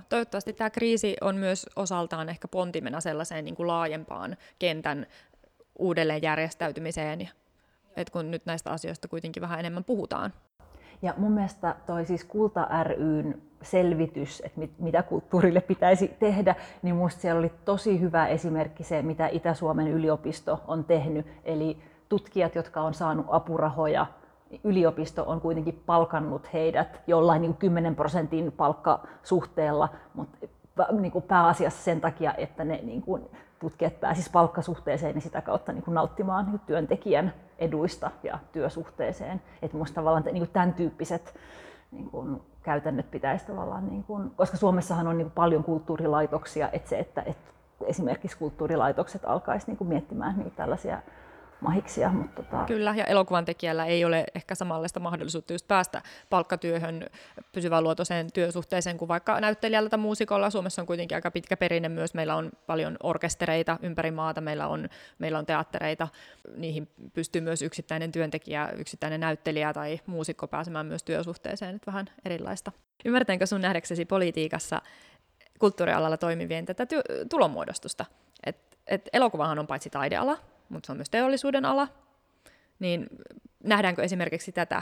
Toivottavasti 0.10 0.54
tämä 0.54 0.70
kriisi 0.70 1.18
on 1.22 1.36
myös 1.36 1.66
osaltaan 1.76 2.30
ehkä 2.30 2.48
pontimena 2.48 3.02
sellaiseen 3.02 3.46
niin 3.46 3.56
kuin 3.56 3.68
laajempaan 3.68 4.38
kentän 4.60 5.06
uudelleen 5.80 6.22
järjestäytymiseen, 6.22 7.30
että 7.96 8.12
kun 8.12 8.32
nyt 8.32 8.46
näistä 8.46 8.72
asioista 8.72 9.08
kuitenkin 9.08 9.42
vähän 9.42 9.60
enemmän 9.60 9.84
puhutaan. 9.84 10.34
Ja 11.02 11.14
mun 11.18 11.32
mielestä 11.32 11.76
toi 11.86 12.06
siis 12.06 12.24
Kulta 12.24 12.68
ryn 12.84 13.42
selvitys, 13.62 14.42
että 14.46 14.60
mit, 14.60 14.72
mitä 14.80 15.04
kulttuurille 15.04 15.62
pitäisi 15.62 16.08
tehdä, 16.20 16.56
niin 16.82 16.96
musta 16.96 17.22
siellä 17.22 17.40
oli 17.40 17.52
tosi 17.66 18.00
hyvä 18.00 18.28
esimerkki 18.28 18.84
se, 18.84 19.02
mitä 19.02 19.28
Itä-Suomen 19.28 19.88
yliopisto 19.88 20.62
on 20.68 20.84
tehnyt. 20.84 21.28
Eli 21.44 21.78
tutkijat, 22.10 22.56
jotka 22.56 22.82
on 22.82 22.94
saanut 22.94 23.26
apurahoja, 23.30 24.06
yliopisto 24.64 25.24
on 25.28 25.42
kuitenkin 25.42 25.84
palkannut 25.86 26.54
heidät 26.54 27.02
jollain 27.08 27.42
niin 27.42 27.54
10 27.54 27.96
prosentin 27.96 28.52
palkkasuhteella, 28.52 29.90
mutta 30.14 30.38
niin 30.92 31.12
kuin 31.12 31.24
pääasiassa 31.24 31.84
sen 31.84 32.02
takia, 32.02 32.34
että 32.34 32.64
ne 32.64 32.80
niin 32.84 33.02
kuin 33.02 33.30
tutkijat 33.60 34.00
pääsisivät 34.00 34.34
palkkasuhteeseen 34.34 35.16
niin 35.16 35.22
sitä 35.22 35.42
kautta 35.42 35.72
niin 35.72 35.84
kuin 35.84 35.96
nauttimaan 35.96 36.46
niin 36.46 36.52
kuin 36.52 36.68
työntekijän 36.68 37.34
eduista 37.60 38.12
ja 38.24 38.40
työsuhteeseen. 38.52 39.42
Että 39.62 39.76
minusta 39.78 39.96
tavallaan 39.96 40.24
niin 40.24 40.38
kuin 40.38 40.50
tämän 40.54 40.74
tyyppiset 40.74 41.36
niin 41.92 42.10
kuin 42.10 42.42
käytännöt 42.64 43.12
pitäisi 43.12 43.46
tavallaan, 43.46 43.88
niin 43.88 44.04
kuin, 44.04 44.32
koska 44.32 44.58
Suomessahan 44.58 45.08
on 45.08 45.18
niin 45.18 45.26
kuin 45.26 45.36
paljon 45.36 45.64
kulttuurilaitoksia, 45.64 46.70
että 46.74 46.90
se, 46.90 47.00
että, 47.00 47.22
että 47.22 47.52
esimerkiksi 47.86 48.38
kulttuurilaitokset 48.38 49.22
alkaisi 49.26 49.68
niin 49.68 49.78
kuin 49.78 49.88
miettimään 49.88 50.38
niin 50.38 50.52
tällaisia 50.52 51.02
mahiksia. 51.62 52.10
Mutta 52.10 52.44
tota... 52.44 52.64
Kyllä, 52.66 52.94
ja 52.98 53.06
elokuvan 53.06 53.46
tekijällä 53.46 53.86
ei 53.86 54.06
ole 54.06 54.26
ehkä 54.36 54.56
samanlaista 54.56 55.00
mahdollisuutta 55.00 55.54
just 55.54 55.68
päästä 55.68 56.02
palkkatyöhön, 56.30 57.06
pysyvään 57.52 57.84
luotoiseen 57.84 58.32
työsuhteeseen 58.32 58.98
kuin 58.98 59.08
vaikka 59.08 59.42
näyttelijällä 59.42 59.90
tai 59.90 60.00
muusikolla. 60.00 60.50
Suomessa 60.50 60.82
on 60.82 60.86
kuitenkin 60.86 61.16
aika 61.16 61.32
pitkä 61.32 61.58
perinne 61.58 61.90
myös. 61.90 62.14
Meillä 62.14 62.36
on 62.36 62.52
paljon 62.68 62.98
orkestereita 63.04 63.80
ympäri 63.82 64.12
maata, 64.12 64.42
meillä 64.42 64.68
on, 64.68 64.90
meillä 65.20 65.40
on 65.40 65.46
teattereita. 65.46 66.08
Niihin 66.58 66.88
pystyy 67.14 67.42
myös 67.42 67.62
yksittäinen 67.62 68.12
työntekijä, 68.12 68.70
yksittäinen 68.78 69.20
näyttelijä 69.20 69.74
tai 69.74 70.00
muusikko 70.06 70.48
pääsemään 70.48 70.86
myös 70.86 71.04
työsuhteeseen. 71.04 71.76
Että 71.76 71.92
vähän 71.92 72.10
erilaista. 72.26 72.72
Ymmärtäänkö 73.06 73.46
sun 73.46 73.62
nähdäksesi 73.62 74.06
politiikassa 74.06 74.82
kulttuurialalla 75.60 76.18
toimivien 76.18 76.66
tätä 76.66 76.86
työ, 76.86 77.02
tulonmuodostusta? 77.30 78.06
Et, 78.46 78.78
et 78.88 79.10
elokuvahan 79.14 79.60
on 79.60 79.68
paitsi 79.68 79.90
taideala, 79.90 80.38
mutta 80.70 80.88
se 80.88 80.92
on 80.92 80.98
myös 80.98 81.10
teollisuuden 81.10 81.66
ala, 81.66 81.88
niin 82.80 83.08
nähdäänkö 83.64 84.04
esimerkiksi 84.04 84.52
tätä? 84.52 84.82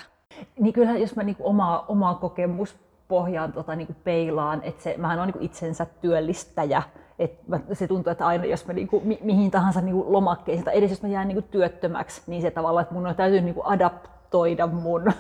Niin 0.60 0.74
kyllähän 0.74 1.02
jos 1.02 1.16
mä 1.16 1.24
niin 1.24 1.38
omaa, 1.40 1.86
omaa 1.88 2.16
kokemuspohjaan 2.16 3.54
tota, 3.54 3.76
niin 3.76 3.96
peilaan, 4.04 4.64
että 4.64 4.84
se, 4.84 4.96
mähän 4.98 5.20
olen 5.20 5.34
niin 5.34 5.44
itsensä 5.44 5.86
työllistäjä, 6.02 6.84
et 7.20 7.40
se 7.74 7.88
tuntuu, 7.88 8.12
että 8.12 8.28
aina 8.28 8.46
jos 8.46 8.68
mä 8.68 8.74
niinku, 8.74 9.02
mi, 9.06 9.20
mihin 9.22 9.52
tahansa 9.52 9.82
niinku 9.82 10.14
lomakkeisiin, 10.14 10.66
tai 10.66 10.78
edes 10.78 10.90
jos 10.90 11.02
mä 11.02 11.10
jään 11.10 11.28
niinku 11.28 11.48
työttömäksi, 11.52 12.22
niin 12.28 12.42
se 12.42 12.52
tavallaan, 12.52 12.82
että 12.82 12.94
mun 12.94 13.08
on 13.08 13.16
täytyy 13.16 13.42
niinku 13.42 13.62
adaptoida 13.66 14.68
mun 14.68 15.04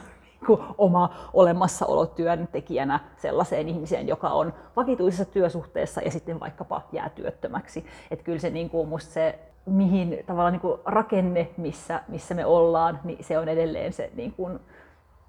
niinku, 0.41 0.63
oma 0.77 1.15
olemassaolo 1.33 2.05
työntekijänä 2.05 2.99
sellaiseen 3.17 3.69
ihmiseen, 3.69 4.07
joka 4.07 4.29
on 4.29 4.53
vakituisessa 4.75 5.25
työsuhteessa 5.25 6.01
ja 6.01 6.11
sitten 6.11 6.39
vaikkapa 6.39 6.81
jää 6.91 7.09
työttömäksi. 7.09 7.85
Että 8.11 8.25
kyllä 8.25 8.39
se 8.39 8.49
niinku, 8.49 8.85
musta 8.85 9.13
se 9.13 9.39
mihin 9.67 10.23
tavallaan 10.25 10.53
niin 10.53 10.61
kuin 10.61 10.79
rakenne, 10.85 11.49
missä, 11.57 12.01
missä 12.07 12.35
me 12.35 12.45
ollaan, 12.45 12.99
niin 13.03 13.23
se 13.23 13.39
on 13.39 13.49
edelleen 13.49 13.93
se 13.93 14.11
niin 14.15 14.31
kuin 14.31 14.59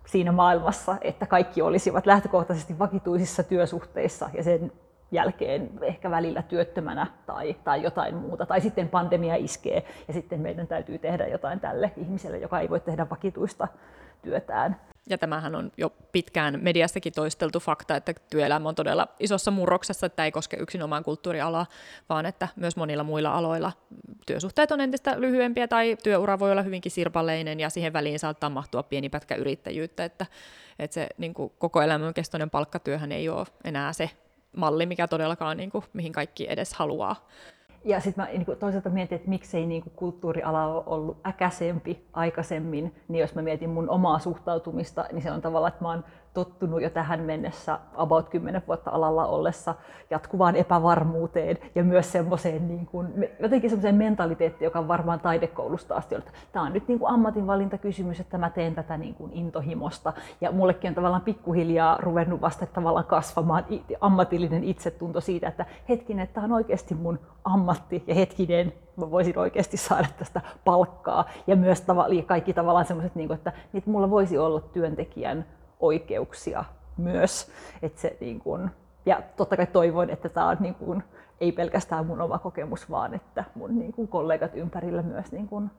siinä 0.06 0.32
maailmassa, 0.32 0.96
että 1.00 1.26
kaikki 1.26 1.62
olisivat 1.62 2.06
lähtökohtaisesti 2.06 2.78
vakituisissa 2.78 3.42
työsuhteissa 3.42 4.30
ja 4.34 4.42
sen 4.42 4.72
jälkeen 5.10 5.70
ehkä 5.82 6.10
välillä 6.10 6.42
työttömänä 6.42 7.06
tai, 7.26 7.56
tai 7.64 7.82
jotain 7.82 8.16
muuta. 8.16 8.46
Tai 8.46 8.60
sitten 8.60 8.88
pandemia 8.88 9.34
iskee 9.34 9.84
ja 10.08 10.14
sitten 10.14 10.40
meidän 10.40 10.66
täytyy 10.66 10.98
tehdä 10.98 11.26
jotain 11.26 11.60
tälle 11.60 11.92
ihmiselle, 11.96 12.38
joka 12.38 12.60
ei 12.60 12.70
voi 12.70 12.80
tehdä 12.80 13.06
vakituista 13.10 13.68
työtään. 14.22 14.80
Ja 15.10 15.18
tämähän 15.18 15.54
on 15.54 15.72
jo 15.76 15.90
pitkään 16.12 16.58
mediassakin 16.62 17.12
toisteltu 17.12 17.60
fakta, 17.60 17.96
että 17.96 18.14
työelämä 18.30 18.68
on 18.68 18.74
todella 18.74 19.08
isossa 19.20 19.50
murroksessa, 19.50 20.06
että 20.06 20.24
ei 20.24 20.32
koske 20.32 20.56
yksinomaan 20.56 21.04
kulttuurialaa, 21.04 21.66
vaan 22.08 22.26
että 22.26 22.48
myös 22.56 22.76
monilla 22.76 23.04
muilla 23.04 23.34
aloilla 23.34 23.72
työsuhteet 24.26 24.72
on 24.72 24.80
entistä 24.80 25.20
lyhyempiä 25.20 25.68
tai 25.68 25.96
työura 26.02 26.38
voi 26.38 26.52
olla 26.52 26.62
hyvinkin 26.62 26.92
sirpaleinen 26.92 27.60
ja 27.60 27.70
siihen 27.70 27.92
väliin 27.92 28.18
saattaa 28.18 28.50
mahtua 28.50 28.82
pieni 28.82 29.08
pätkä 29.08 29.34
yrittäjyyttä, 29.34 30.04
että, 30.04 30.26
että 30.78 30.94
se 30.94 31.08
niin 31.18 31.34
kuin 31.34 31.52
koko 31.58 31.82
elämän 31.82 32.14
kestoinen 32.14 32.50
palkkatyöhän 32.50 33.12
ei 33.12 33.28
ole 33.28 33.46
enää 33.64 33.92
se 33.92 34.10
malli, 34.56 34.86
mikä 34.86 35.08
todellakaan 35.08 35.56
niin 35.56 35.70
kuin, 35.70 35.84
mihin 35.92 36.12
kaikki 36.12 36.46
edes 36.50 36.74
haluaa. 36.74 37.28
Ja 37.84 38.00
sitten 38.00 38.24
mä 38.24 38.30
niin 38.32 38.58
toisaalta 38.58 38.90
mietin, 38.90 39.16
että 39.16 39.28
miksei 39.28 39.66
niin 39.66 39.82
kuin 39.82 39.92
kulttuuriala 39.96 40.64
ole 40.64 40.82
ollut 40.86 41.26
äkäisempi 41.26 42.06
aikaisemmin, 42.12 42.94
niin 43.08 43.20
jos 43.20 43.34
mä 43.34 43.42
mietin 43.42 43.70
mun 43.70 43.90
omaa 43.90 44.18
suhtautumista, 44.18 45.06
niin 45.12 45.22
se 45.22 45.32
on 45.32 45.40
tavallaan, 45.40 45.68
että 45.72 45.84
mä 45.84 45.88
oon 45.88 46.04
tottunut 46.34 46.82
jo 46.82 46.90
tähän 46.90 47.20
mennessä 47.20 47.78
about 47.94 48.28
10 48.28 48.62
vuotta 48.66 48.90
alalla 48.90 49.26
ollessa 49.26 49.74
jatkuvaan 50.10 50.56
epävarmuuteen 50.56 51.58
ja 51.74 51.84
myös 51.84 52.12
semmoiseen 52.12 52.68
niin 52.68 52.86
kuin, 52.86 53.28
jotenkin 53.40 53.70
semmoiseen 53.70 53.94
mentaliteettiin, 53.94 54.66
joka 54.66 54.78
on 54.78 54.88
varmaan 54.88 55.20
taidekoulusta 55.20 55.94
asti 55.94 56.14
ollut. 56.14 56.28
Tämä 56.52 56.64
on 56.64 56.72
nyt 56.72 56.88
niin 56.88 56.98
kuin 56.98 57.12
ammatinvalintakysymys, 57.12 58.20
että 58.20 58.38
mä 58.38 58.50
teen 58.50 58.74
tätä 58.74 58.96
niin 58.96 59.14
kuin 59.14 59.32
intohimosta. 59.32 60.12
Ja 60.40 60.52
mullekin 60.52 60.88
on 60.88 60.94
tavallaan 60.94 61.22
pikkuhiljaa 61.22 61.96
ruvennut 62.00 62.40
vasta 62.40 62.66
tavallaan 62.66 63.04
kasvamaan 63.04 63.64
ammatillinen 64.00 64.64
itsetunto 64.64 65.20
siitä, 65.20 65.48
että 65.48 65.66
hetkinen, 65.88 66.22
että 66.22 66.34
tämä 66.34 66.44
on 66.44 66.52
oikeasti 66.52 66.94
mun 66.94 67.18
ammatti 67.44 68.04
ja 68.06 68.14
hetkinen, 68.14 68.72
mä 68.96 69.10
voisin 69.10 69.38
oikeasti 69.38 69.76
saada 69.76 70.08
tästä 70.18 70.40
palkkaa. 70.64 71.24
Ja 71.46 71.56
myös 71.56 71.84
kaikki 72.26 72.52
tavallaan 72.52 72.86
semmoiset, 72.86 73.14
niin 73.14 73.32
että, 73.32 73.52
että 73.74 73.90
mulla 73.90 74.10
voisi 74.10 74.38
olla 74.38 74.60
työntekijän 74.60 75.44
oikeuksia 75.80 76.64
myös. 76.96 77.50
Että 77.82 78.00
se, 78.00 78.16
niin 78.20 78.40
kun, 78.40 78.70
ja 79.06 79.22
totta 79.36 79.56
kai 79.56 79.66
toivon, 79.66 80.10
että 80.10 80.28
tämä 80.28 80.48
on 80.48 80.56
niin 80.60 80.74
kun, 80.74 81.02
ei 81.40 81.52
pelkästään 81.52 82.06
mun 82.06 82.20
oma 82.20 82.38
kokemus, 82.38 82.90
vaan 82.90 83.14
että 83.14 83.44
mun 83.54 83.78
niin 83.78 83.92
kun, 83.92 84.08
kollegat 84.08 84.50
ympärillä 84.54 85.02
myös 85.02 85.32
niin 85.32 85.48
kun, 85.48 85.70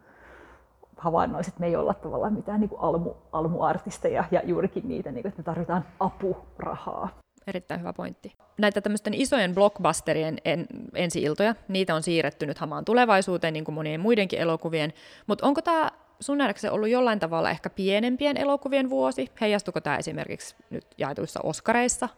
havainnoisivat, 0.97 1.53
että 1.53 1.59
me 1.59 1.67
ei 1.67 1.75
olla 1.75 1.93
tavallaan 1.93 2.33
mitään 2.33 2.59
niin 2.59 2.69
kuin 2.69 2.81
almu, 2.81 3.13
almuartisteja 3.31 4.23
ja 4.31 4.41
juurikin 4.43 4.87
niitä, 4.87 5.11
niin 5.11 5.21
kuin, 5.21 5.29
että 5.29 5.39
me 5.39 5.43
tarvitaan 5.43 5.85
apurahaa. 5.99 7.09
Erittäin 7.47 7.79
hyvä 7.79 7.93
pointti. 7.93 8.35
Näitä 8.57 8.81
tämmöisten 8.81 9.13
isojen 9.13 9.55
blockbusterien 9.55 10.37
en, 10.45 10.67
ensi-iltoja, 10.95 11.55
niitä 11.67 11.95
on 11.95 12.03
siirretty 12.03 12.45
nyt 12.45 12.57
hamaan 12.57 12.85
tulevaisuuteen, 12.85 13.53
niin 13.53 13.65
kuin 13.65 13.75
monien 13.75 13.99
muidenkin 13.99 14.39
elokuvien, 14.39 14.93
mutta 15.27 15.47
onko 15.47 15.61
tämä 15.61 15.91
sun 16.19 16.37
nähdäkseni 16.37 16.73
ollut 16.73 16.89
jollain 16.89 17.19
tavalla 17.19 17.49
ehkä 17.49 17.69
pienempien 17.69 18.37
elokuvien 18.37 18.89
vuosi? 18.89 19.31
Heijastuko 19.41 19.81
tämä 19.81 19.97
esimerkiksi 19.97 20.55
nyt 20.69 20.85
jaetuissa 20.97 21.39
Oskareissa? 21.43 22.09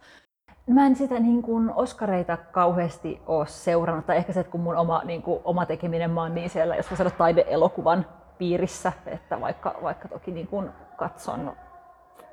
Mä 0.68 0.86
en 0.86 0.96
sitä 0.96 1.20
niin 1.20 1.42
kuin 1.42 1.72
Oskareita 1.76 2.38
kauheasti 2.38 3.22
ole 3.28 3.48
seurannut, 3.48 4.06
tai 4.06 4.18
ehkä 4.18 4.34
se, 4.34 4.40
että 4.40 4.52
kun 4.52 4.62
mun 4.62 4.78
oma, 4.78 5.02
niin 5.06 5.22
kuin, 5.22 5.42
oma 5.44 5.66
tekeminen, 5.66 6.12
mä 6.12 6.22
oon 6.22 6.36
niin 6.36 6.50
siellä, 6.50 6.76
jos 6.76 6.92
mä 6.92 6.98
sanon 6.98 7.14
taideelokuvan 7.18 8.06
piirissä, 8.38 8.92
että 9.06 9.42
vaikka, 9.42 9.76
vaikka 9.84 10.08
toki 10.08 10.32
niin 10.32 10.48
kuin 10.48 10.70
katson 10.98 11.54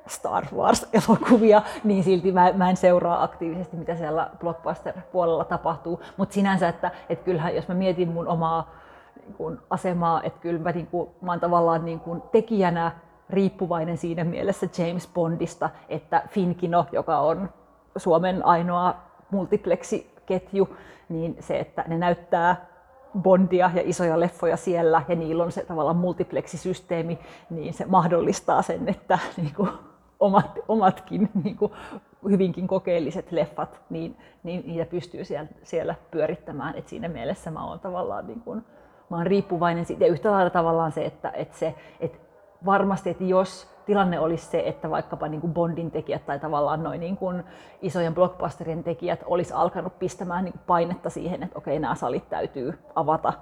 Star 0.07 0.45
Wars-elokuvia, 0.55 1.61
niin 1.83 2.03
silti 2.03 2.31
mä, 2.31 2.53
mä 2.53 2.69
en 2.69 2.77
seuraa 2.77 3.23
aktiivisesti, 3.23 3.77
mitä 3.77 3.95
siellä 3.95 4.29
blockbuster-puolella 4.39 5.45
tapahtuu. 5.45 6.01
Mutta 6.17 6.33
sinänsä, 6.33 6.69
että, 6.69 6.91
että 7.09 7.25
kyllähän 7.25 7.55
jos 7.55 7.67
mä 7.67 7.75
mietin 7.75 8.09
mun 8.09 8.27
omaa 8.27 8.71
niin 9.29 9.37
kuin 9.37 9.57
asemaa, 9.69 10.23
että 10.23 10.39
kyllä 10.39 10.59
mä, 10.59 10.71
niin 10.71 10.87
kuin, 10.87 11.09
mä 11.21 11.31
oon 11.31 11.39
tavallaan 11.39 11.85
niin 11.85 11.99
kuin 11.99 12.21
tekijänä 12.31 12.91
riippuvainen 13.29 13.97
siinä 13.97 14.23
mielessä 14.23 14.67
James 14.77 15.09
Bondista, 15.13 15.69
että 15.89 16.23
Finkino, 16.29 16.85
joka 16.91 17.19
on 17.19 17.49
Suomen 17.97 18.45
ainoa 18.45 18.95
multiplexiketju, 19.31 20.77
niin 21.09 21.37
se, 21.39 21.59
että 21.59 21.83
ne 21.87 21.97
näyttää 21.97 22.65
Bondia 23.19 23.71
ja 23.73 23.81
isoja 23.85 24.19
leffoja 24.19 24.57
siellä 24.57 25.01
ja 25.07 25.15
niillä 25.15 25.43
on 25.43 25.51
se 25.51 25.65
tavallaan 25.65 25.97
multipleksisysteemi, 25.97 27.19
niin 27.49 27.73
se 27.73 27.85
mahdollistaa 27.85 28.61
sen, 28.61 28.89
että 28.89 29.19
niin 29.37 29.53
kuin, 29.55 29.69
omat, 30.19 30.59
omatkin 30.67 31.29
niin 31.43 31.57
kuin, 31.57 31.71
hyvinkin 32.29 32.67
kokeelliset 32.67 33.31
leffat, 33.31 33.81
niin, 33.89 34.17
niin 34.43 34.63
niitä 34.67 34.85
pystyy 34.85 35.25
siellä, 35.25 35.47
siellä 35.63 35.95
pyörittämään. 36.11 36.75
Et 36.75 36.87
siinä 36.87 37.07
mielessä 37.07 37.51
mä 37.51 37.65
oon 37.65 37.79
tavallaan 37.79 38.27
niin 38.27 38.41
kuin, 38.41 38.65
mä 39.09 39.17
oon 39.17 39.27
riippuvainen 39.27 39.85
siitä. 39.85 40.03
Ja 40.05 40.11
yhtä 40.11 40.31
lailla 40.31 40.49
tavallaan 40.49 40.91
se, 40.91 41.05
että, 41.05 41.31
että, 41.33 41.57
se, 41.57 41.75
että 41.99 42.17
varmasti, 42.65 43.09
että 43.09 43.23
jos 43.23 43.67
tilanne 43.85 44.19
olisi 44.19 44.45
se, 44.45 44.63
että 44.65 44.89
vaikkapa 44.89 45.27
niin 45.27 45.41
kuin 45.41 45.53
Bondin 45.53 45.91
tekijät 45.91 46.25
tai 46.25 46.39
tavallaan 46.39 46.83
noin 46.83 46.99
niin 46.99 47.17
kuin 47.17 47.43
isojen 47.81 48.15
blockbusterien 48.15 48.83
tekijät 48.83 49.23
olisi 49.25 49.53
alkanut 49.53 49.99
pistämään 49.99 50.43
niin 50.43 50.53
kuin 50.53 50.63
painetta 50.67 51.09
siihen, 51.09 51.43
että 51.43 51.57
okei, 51.57 51.79
nämä 51.79 51.95
salit 51.95 52.29
täytyy 52.29 52.79
avata. 52.95 53.33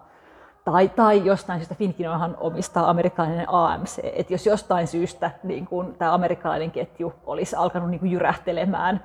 Tai, 0.65 0.89
tai 0.89 1.25
jostain 1.25 1.59
syystä 1.59 1.75
Finkinohan 1.75 2.37
omistaa 2.39 2.89
amerikkalainen 2.89 3.49
AMC, 3.49 3.99
että 4.03 4.33
jos 4.33 4.45
jostain 4.45 4.87
syystä 4.87 5.31
niin 5.43 5.65
kuin 5.65 5.95
tämä 5.95 6.13
amerikkalainen 6.13 6.71
ketju 6.71 7.13
olisi 7.25 7.55
alkanut 7.55 7.89
niin 7.89 7.99
kuin 7.99 8.11
jyrähtelemään 8.11 9.03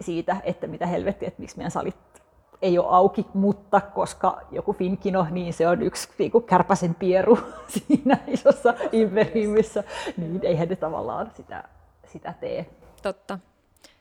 siitä, 0.00 0.36
että 0.42 0.66
mitä 0.66 0.86
helvettiä, 0.86 1.28
että 1.28 1.40
miksi 1.40 1.56
meidän 1.56 1.70
salit 1.70 1.96
ei 2.64 2.78
ole 2.78 2.86
auki, 2.90 3.26
mutta 3.34 3.80
koska 3.80 4.40
joku 4.50 4.72
Finkino, 4.72 5.26
niin 5.30 5.54
se 5.54 5.68
on 5.68 5.82
yksi 5.82 6.08
niin 6.18 6.30
kuin 6.30 6.44
kärpäsen 6.44 6.94
pieru 6.94 7.38
siinä 7.74 8.18
isossa 8.26 8.74
imperiumissa, 8.92 9.82
niin 10.16 10.40
eihän 10.42 10.68
ne 10.68 10.76
tavallaan 10.76 11.30
sitä, 11.36 11.64
sitä 12.06 12.34
tee. 12.40 12.66
Totta. 13.02 13.38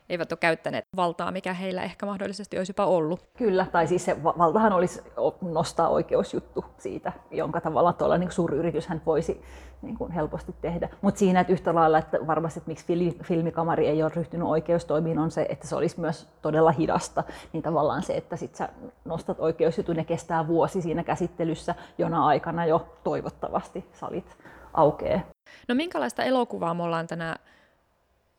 Eivät 0.10 0.32
ole 0.32 0.38
käyttäneet 0.38 0.86
valtaa, 0.96 1.32
mikä 1.32 1.54
heillä 1.54 1.84
ehkä 1.84 2.06
mahdollisesti 2.06 2.58
olisi 2.58 2.70
jopa 2.70 2.86
ollut. 2.86 3.20
Kyllä, 3.38 3.66
tai 3.72 3.88
siis 3.88 4.06
se 4.06 4.24
valtahan 4.24 4.74
olisi 4.74 5.02
nostaa 5.42 5.90
oikeusjuttu 5.90 6.66
siitä, 6.78 7.12
jonka 7.32 7.62
tavallaan 7.62 7.96
tuolla 7.96 8.18
niin 8.18 8.32
suuryritys 8.32 8.88
hän 8.88 9.02
voisi 9.06 9.42
niin 9.82 9.98
kuin 9.98 10.12
helposti 10.12 10.56
tehdä. 10.62 10.90
Mutta 11.02 11.20
siinä, 11.20 11.40
että 11.40 11.54
yhtä 11.54 11.76
lailla, 11.76 11.98
että 11.98 12.28
varmasti 12.28 12.60
että 12.60 12.68
miksi 12.68 13.18
filmikamari 13.24 13.88
ei 13.88 14.04
ole 14.04 14.12
ryhtynyt 14.16 14.48
oikeustoimiin, 14.48 15.20
on 15.20 15.32
se, 15.32 15.46
että 15.50 15.68
se 15.68 15.76
olisi 15.76 16.00
myös 16.00 16.28
todella 16.42 16.72
hidasta. 16.72 17.24
Niin 17.54 17.64
tavallaan 17.64 18.04
se, 18.04 18.18
että 18.18 18.36
sit 18.36 18.56
sä 18.56 18.70
nostat 19.06 19.40
oikeusjutun 19.40 19.98
ja 19.98 20.04
kestää 20.04 20.48
vuosi 20.48 20.82
siinä 20.82 21.04
käsittelyssä, 21.04 21.76
jona 21.98 22.26
aikana 22.26 22.66
jo 22.66 22.88
toivottavasti 23.04 23.86
salit 23.94 24.38
aukeaa. 24.74 25.22
No 25.68 25.76
minkälaista 25.76 26.24
elokuvaa 26.24 26.74
me 26.74 26.84
ollaan 26.84 27.08
tänä, 27.08 27.36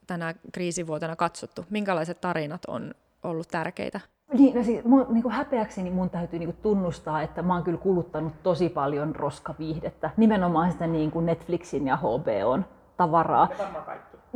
tänä 0.07 0.35
kriisivuotena 0.53 1.17
katsottu? 1.17 1.65
Minkälaiset 1.71 2.21
tarinat 2.21 2.65
on 2.65 2.95
ollut 3.23 3.49
tärkeitä? 3.49 4.01
Niin, 4.33 4.57
no 4.57 4.63
siis, 4.63 4.85
mun, 4.85 5.07
niin 5.11 5.23
kuin 5.23 5.33
häpeäkseni 5.33 5.91
mun 5.91 6.11
täytyy 6.11 6.39
niin 6.39 6.53
kuin 6.53 6.63
tunnustaa, 6.63 7.23
että 7.23 7.43
mä 7.43 7.55
oon 7.55 7.63
kyllä 7.63 7.79
kuluttanut 7.79 8.33
tosi 8.43 8.69
paljon 8.69 9.17
roskaviihdettä, 9.17 10.11
nimenomaan 10.17 10.73
sitä 10.73 10.87
niin 10.87 11.11
kuin 11.11 11.27
Netflixin 11.27 11.87
ja 11.87 11.97
HBOn 11.97 12.65
tavaraa. 12.97 13.49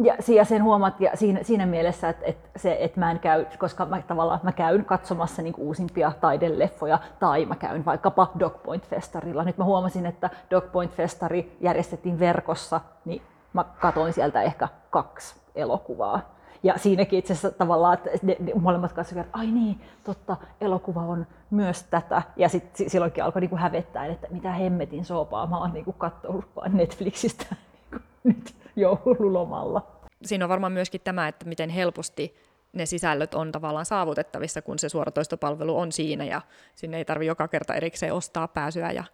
Ja, 0.02 0.16
ja 0.28 0.44
sen 0.44 0.62
huomaat 0.64 1.00
ja 1.00 1.10
siinä, 1.14 1.42
siinä 1.42 1.66
mielessä, 1.66 2.08
että, 2.08 2.26
että, 2.26 2.48
se, 2.56 2.76
että 2.80 3.00
mä 3.00 3.10
en 3.10 3.18
käy, 3.18 3.46
koska 3.58 3.86
mä, 3.86 4.02
tavallaan 4.02 4.40
mä 4.42 4.52
käyn 4.52 4.84
katsomassa 4.84 5.42
niin 5.42 5.54
uusimpia 5.56 6.12
taideleffoja 6.20 6.98
tai 7.18 7.46
mä 7.46 7.56
käyn 7.56 7.84
vaikkapa 7.84 8.32
Dogpoint-festarilla. 8.38 9.44
Nyt 9.44 9.58
mä 9.58 9.64
huomasin, 9.64 10.06
että 10.06 10.30
Dogpoint-festari 10.50 11.56
järjestettiin 11.60 12.18
verkossa, 12.18 12.80
niin 13.04 13.22
mä 13.52 13.64
katoin 13.80 14.12
sieltä 14.12 14.42
ehkä 14.42 14.68
kaksi 14.90 15.34
elokuvaa 15.58 16.38
ja 16.62 16.78
siinäkin 16.78 17.18
itse 17.18 17.32
asiassa 17.32 17.50
tavallaan, 17.50 17.94
että 17.94 18.10
ne, 18.22 18.36
ne 18.40 18.52
molemmat 18.54 18.92
katsoivat, 18.92 19.26
että 19.26 19.38
ai 19.38 19.46
niin, 19.46 19.80
totta, 20.04 20.36
elokuva 20.60 21.00
on 21.00 21.26
myös 21.50 21.82
tätä. 21.82 22.22
Ja 22.36 22.48
sitten 22.48 22.90
silloinkin 22.90 23.24
alkoi 23.24 23.40
niinku 23.40 23.56
hävettää, 23.56 24.06
että 24.06 24.26
mitä 24.30 24.52
hemmetin 24.52 25.04
soopaa 25.04 25.46
mä 25.46 25.58
oon 25.58 25.72
niinku 25.72 25.92
katsonut 25.92 26.44
vain 26.56 26.76
Netflixistä 26.76 27.44
niinku 27.54 28.06
nyt 28.24 28.54
joululomalla. 28.76 29.86
Siinä 30.24 30.44
on 30.44 30.48
varmaan 30.48 30.72
myöskin 30.72 31.00
tämä, 31.04 31.28
että 31.28 31.46
miten 31.46 31.70
helposti 31.70 32.36
ne 32.72 32.86
sisällöt 32.86 33.34
on 33.34 33.52
tavallaan 33.52 33.86
saavutettavissa, 33.86 34.62
kun 34.62 34.78
se 34.78 34.88
suoratoistopalvelu 34.88 35.78
on 35.78 35.92
siinä 35.92 36.24
ja 36.24 36.42
sinne 36.74 36.96
ei 36.96 37.04
tarvitse 37.04 37.28
joka 37.28 37.48
kerta 37.48 37.74
erikseen 37.74 38.14
ostaa 38.14 38.48
pääsyä 38.48 38.92
ja 38.92 39.04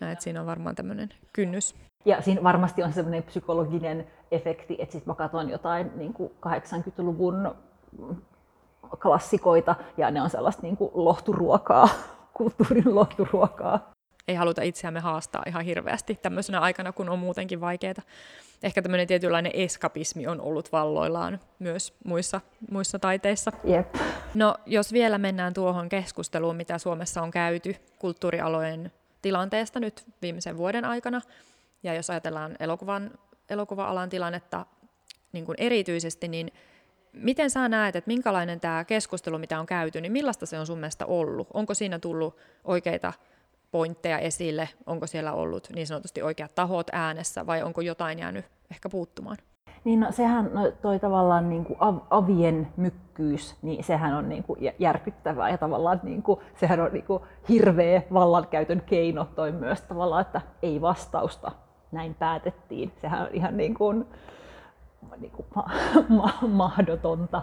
näin, 0.00 0.16
siinä 0.20 0.40
on 0.40 0.46
varmaan 0.46 0.74
tämmöinen 0.74 1.08
kynnys. 1.32 1.74
Ja 2.04 2.22
siinä 2.22 2.42
varmasti 2.42 2.82
on 2.82 2.92
semmoinen 2.92 3.22
psykologinen 3.22 4.06
efekti, 4.30 4.76
että 4.78 4.92
sitten 4.92 5.10
mä 5.10 5.14
katson 5.14 5.50
jotain 5.50 5.90
niin 5.94 6.12
kuin 6.12 6.32
80-luvun 6.46 7.54
klassikoita 9.02 9.74
ja 9.96 10.10
ne 10.10 10.22
on 10.22 10.30
sellaista 10.30 10.62
niin 10.62 10.76
kuin 10.76 10.90
lohturuokaa, 10.94 11.88
kulttuurin 12.36 12.94
lohturuokaa. 12.94 13.90
ei 14.28 14.34
haluta 14.34 14.62
itseämme 14.62 15.00
haastaa 15.00 15.42
ihan 15.46 15.64
hirveästi 15.64 16.14
tämmöisenä 16.22 16.60
aikana, 16.60 16.92
kun 16.92 17.08
on 17.08 17.18
muutenkin 17.18 17.60
vaikeaa. 17.60 17.94
Ehkä 18.62 18.82
tämmöinen 18.82 19.06
tietynlainen 19.06 19.52
eskapismi 19.54 20.26
on 20.26 20.40
ollut 20.40 20.72
valloillaan 20.72 21.40
myös 21.58 21.94
muissa, 22.04 22.40
muissa 22.70 22.98
taiteissa. 22.98 23.52
Yep. 23.68 23.94
No, 24.34 24.54
jos 24.66 24.92
vielä 24.92 25.18
mennään 25.18 25.54
tuohon 25.54 25.88
keskusteluun, 25.88 26.56
mitä 26.56 26.78
Suomessa 26.78 27.22
on 27.22 27.30
käyty 27.30 27.76
kulttuurialojen 27.98 28.92
tilanteesta 29.22 29.80
nyt 29.80 30.04
viimeisen 30.22 30.56
vuoden 30.56 30.84
aikana, 30.84 31.20
ja 31.82 31.94
jos 31.94 32.10
ajatellaan 32.10 32.56
elokuvan, 32.60 33.10
elokuva-alan 33.50 34.08
tilannetta 34.08 34.66
niin 35.32 35.46
kuin 35.46 35.54
erityisesti, 35.58 36.28
niin 36.28 36.52
miten 37.12 37.50
sä 37.50 37.68
näet, 37.68 37.96
että 37.96 38.08
minkälainen 38.08 38.60
tämä 38.60 38.84
keskustelu, 38.84 39.38
mitä 39.38 39.60
on 39.60 39.66
käyty, 39.66 40.00
niin 40.00 40.12
millaista 40.12 40.46
se 40.46 40.58
on 40.58 40.66
sun 40.66 40.78
mielestä 40.78 41.06
ollut? 41.06 41.48
Onko 41.54 41.74
siinä 41.74 41.98
tullut 41.98 42.36
oikeita 42.64 43.12
pointteja 43.70 44.18
esille? 44.18 44.68
Onko 44.86 45.06
siellä 45.06 45.32
ollut 45.32 45.68
niin 45.74 45.86
sanotusti 45.86 46.22
oikeat 46.22 46.54
tahot 46.54 46.86
äänessä 46.92 47.46
vai 47.46 47.62
onko 47.62 47.80
jotain 47.80 48.18
jäänyt 48.18 48.44
ehkä 48.70 48.88
puuttumaan? 48.88 49.36
Niin 49.84 50.00
no, 50.00 50.12
sehän 50.12 50.50
no, 50.54 50.70
toi 50.82 50.98
tavallaan 50.98 51.48
niin 51.48 51.64
kuin 51.64 51.76
av, 51.80 51.98
avien 52.10 52.68
mykkyys, 52.76 53.56
niin 53.62 53.84
sehän 53.84 54.14
on 54.14 54.28
niin 54.28 54.42
kuin 54.42 54.60
järkyttävää 54.78 55.50
ja 55.50 55.58
tavallaan 55.58 56.00
niin 56.02 56.22
kuin, 56.22 56.40
sehän 56.60 56.80
on 56.80 56.92
niin 56.92 57.04
kuin 57.04 57.22
hirveä 57.48 58.02
vallankäytön 58.12 58.82
keino 58.86 59.24
toi 59.24 59.52
myös 59.52 59.82
tavallaan, 59.82 60.20
että 60.20 60.40
ei 60.62 60.80
vastausta, 60.80 61.52
näin 61.92 62.14
päätettiin. 62.14 62.92
Sehän 63.00 63.22
on 63.22 63.28
ihan 63.32 63.56
niin 63.56 63.74
kuin, 63.74 64.06
niin 65.18 65.32
kuin 65.32 65.46
ma- 65.54 65.68
ma- 66.08 66.48
mahdotonta. 66.48 67.42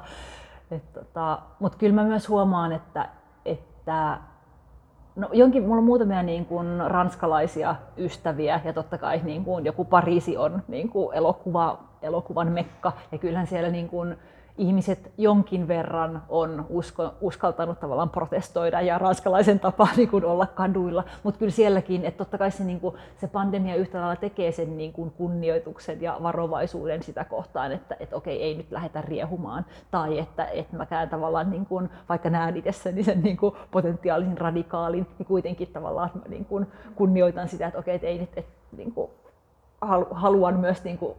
tota, 0.94 1.40
Mutta 1.60 1.78
kyllä 1.78 1.96
mä 1.96 2.04
myös 2.04 2.30
huomaan, 2.30 2.72
että, 2.72 3.10
että 3.46 4.18
No 5.18 5.30
jonkin, 5.34 5.64
mulla 5.64 5.78
on 5.78 5.84
muutamia 5.84 6.24
niin 6.24 6.46
kuin 6.46 6.68
ranskalaisia 6.86 7.76
ystäviä 7.98 8.62
ja 8.66 8.74
totta 8.74 8.98
kai 8.98 9.22
niin 9.24 9.46
kuin 9.46 9.66
joku 9.66 9.86
Pariisi 9.86 10.38
on 10.38 10.64
niin 10.68 10.90
kuin 10.90 11.18
elokuva, 11.18 11.80
elokuvan 12.02 12.52
mekka 12.52 12.92
ja 13.12 13.18
kyllähän 13.18 13.48
siellä 13.48 13.70
niin 13.70 13.90
kuin 13.90 14.18
ihmiset 14.58 15.12
jonkin 15.18 15.68
verran 15.68 16.24
on 16.30 16.66
usko, 16.70 17.14
uskaltanut 17.22 17.80
tavallaan 17.80 18.10
protestoida 18.10 18.82
ja 18.82 18.98
ranskalaisen 18.98 19.60
tapa 19.60 19.88
niin 19.98 20.10
kuin 20.10 20.26
olla 20.26 20.48
kaduilla, 20.48 21.04
mutta 21.24 21.40
kyllä 21.40 21.52
sielläkin, 21.52 22.06
että 22.06 22.18
totta 22.18 22.38
kai 22.38 22.52
se, 22.52 22.64
niin 22.64 22.80
kuin, 22.80 22.96
se 23.18 23.28
pandemia 23.28 23.76
yhtä 23.76 23.98
lailla 23.98 24.16
tekee 24.16 24.52
sen 24.52 24.78
niin 24.78 24.94
kuin 24.94 25.12
kunnioituksen 25.12 26.02
ja 26.02 26.18
varovaisuuden 26.24 27.04
sitä 27.04 27.24
kohtaan, 27.24 27.72
että, 27.72 27.98
että 28.00 28.16
okei, 28.16 28.44
ei 28.44 28.56
nyt 28.56 28.72
lähdetä 28.72 29.02
riehumaan, 29.02 29.66
tai 29.92 30.20
että, 30.20 30.46
että 30.46 30.78
mäkään 30.78 31.10
tavallaan, 31.10 31.52
niin 31.52 31.66
kuin, 31.66 31.90
vaikka 32.10 32.30
näen 32.30 32.58
itsessäni 32.58 33.04
sen 33.04 33.24
niin 33.24 33.38
kuin 33.38 33.56
potentiaalisen 33.72 34.38
radikaalin, 34.38 35.08
niin 35.20 35.28
kuitenkin 35.28 35.68
tavallaan 35.68 36.10
niin 36.28 36.46
kuin 36.46 36.68
kunnioitan 36.96 37.48
sitä, 37.48 37.68
että 37.68 37.80
okei, 37.80 37.96
että 37.96 38.08
ei 38.08 38.18
nyt, 38.18 38.30
että, 38.36 38.52
niin 38.78 38.92
kuin, 38.92 39.12
haluan 40.12 40.60
myös 40.60 40.84
niin 40.84 40.98
kuin 40.98 41.18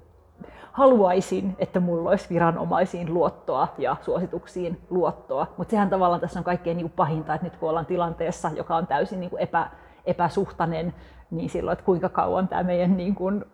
haluaisin, 0.78 1.56
että 1.58 1.80
mulla 1.80 2.10
olisi 2.10 2.26
viranomaisiin 2.30 3.14
luottoa 3.14 3.68
ja 3.78 3.96
suosituksiin 4.02 4.80
luottoa. 4.90 5.46
Mutta 5.56 5.70
sehän 5.70 5.90
tavallaan 5.90 6.20
tässä 6.20 6.40
on 6.40 6.44
kaikkein 6.44 6.76
niin 6.76 6.90
pahinta, 6.90 7.34
että 7.34 7.46
nyt 7.46 7.56
kun 7.56 7.68
ollaan 7.68 7.86
tilanteessa, 7.86 8.50
joka 8.56 8.76
on 8.76 8.86
täysin 8.86 9.20
niin 9.20 9.30
kuin 9.30 9.42
epä, 9.42 9.70
epäsuhtainen, 10.04 10.94
niin 11.30 11.50
silloin, 11.50 11.72
että 11.72 11.84
kuinka 11.84 12.08
kauan 12.08 12.48
tämä 12.48 12.62
meidän 12.62 12.96
niin 12.96 13.14
kuin, 13.14 13.44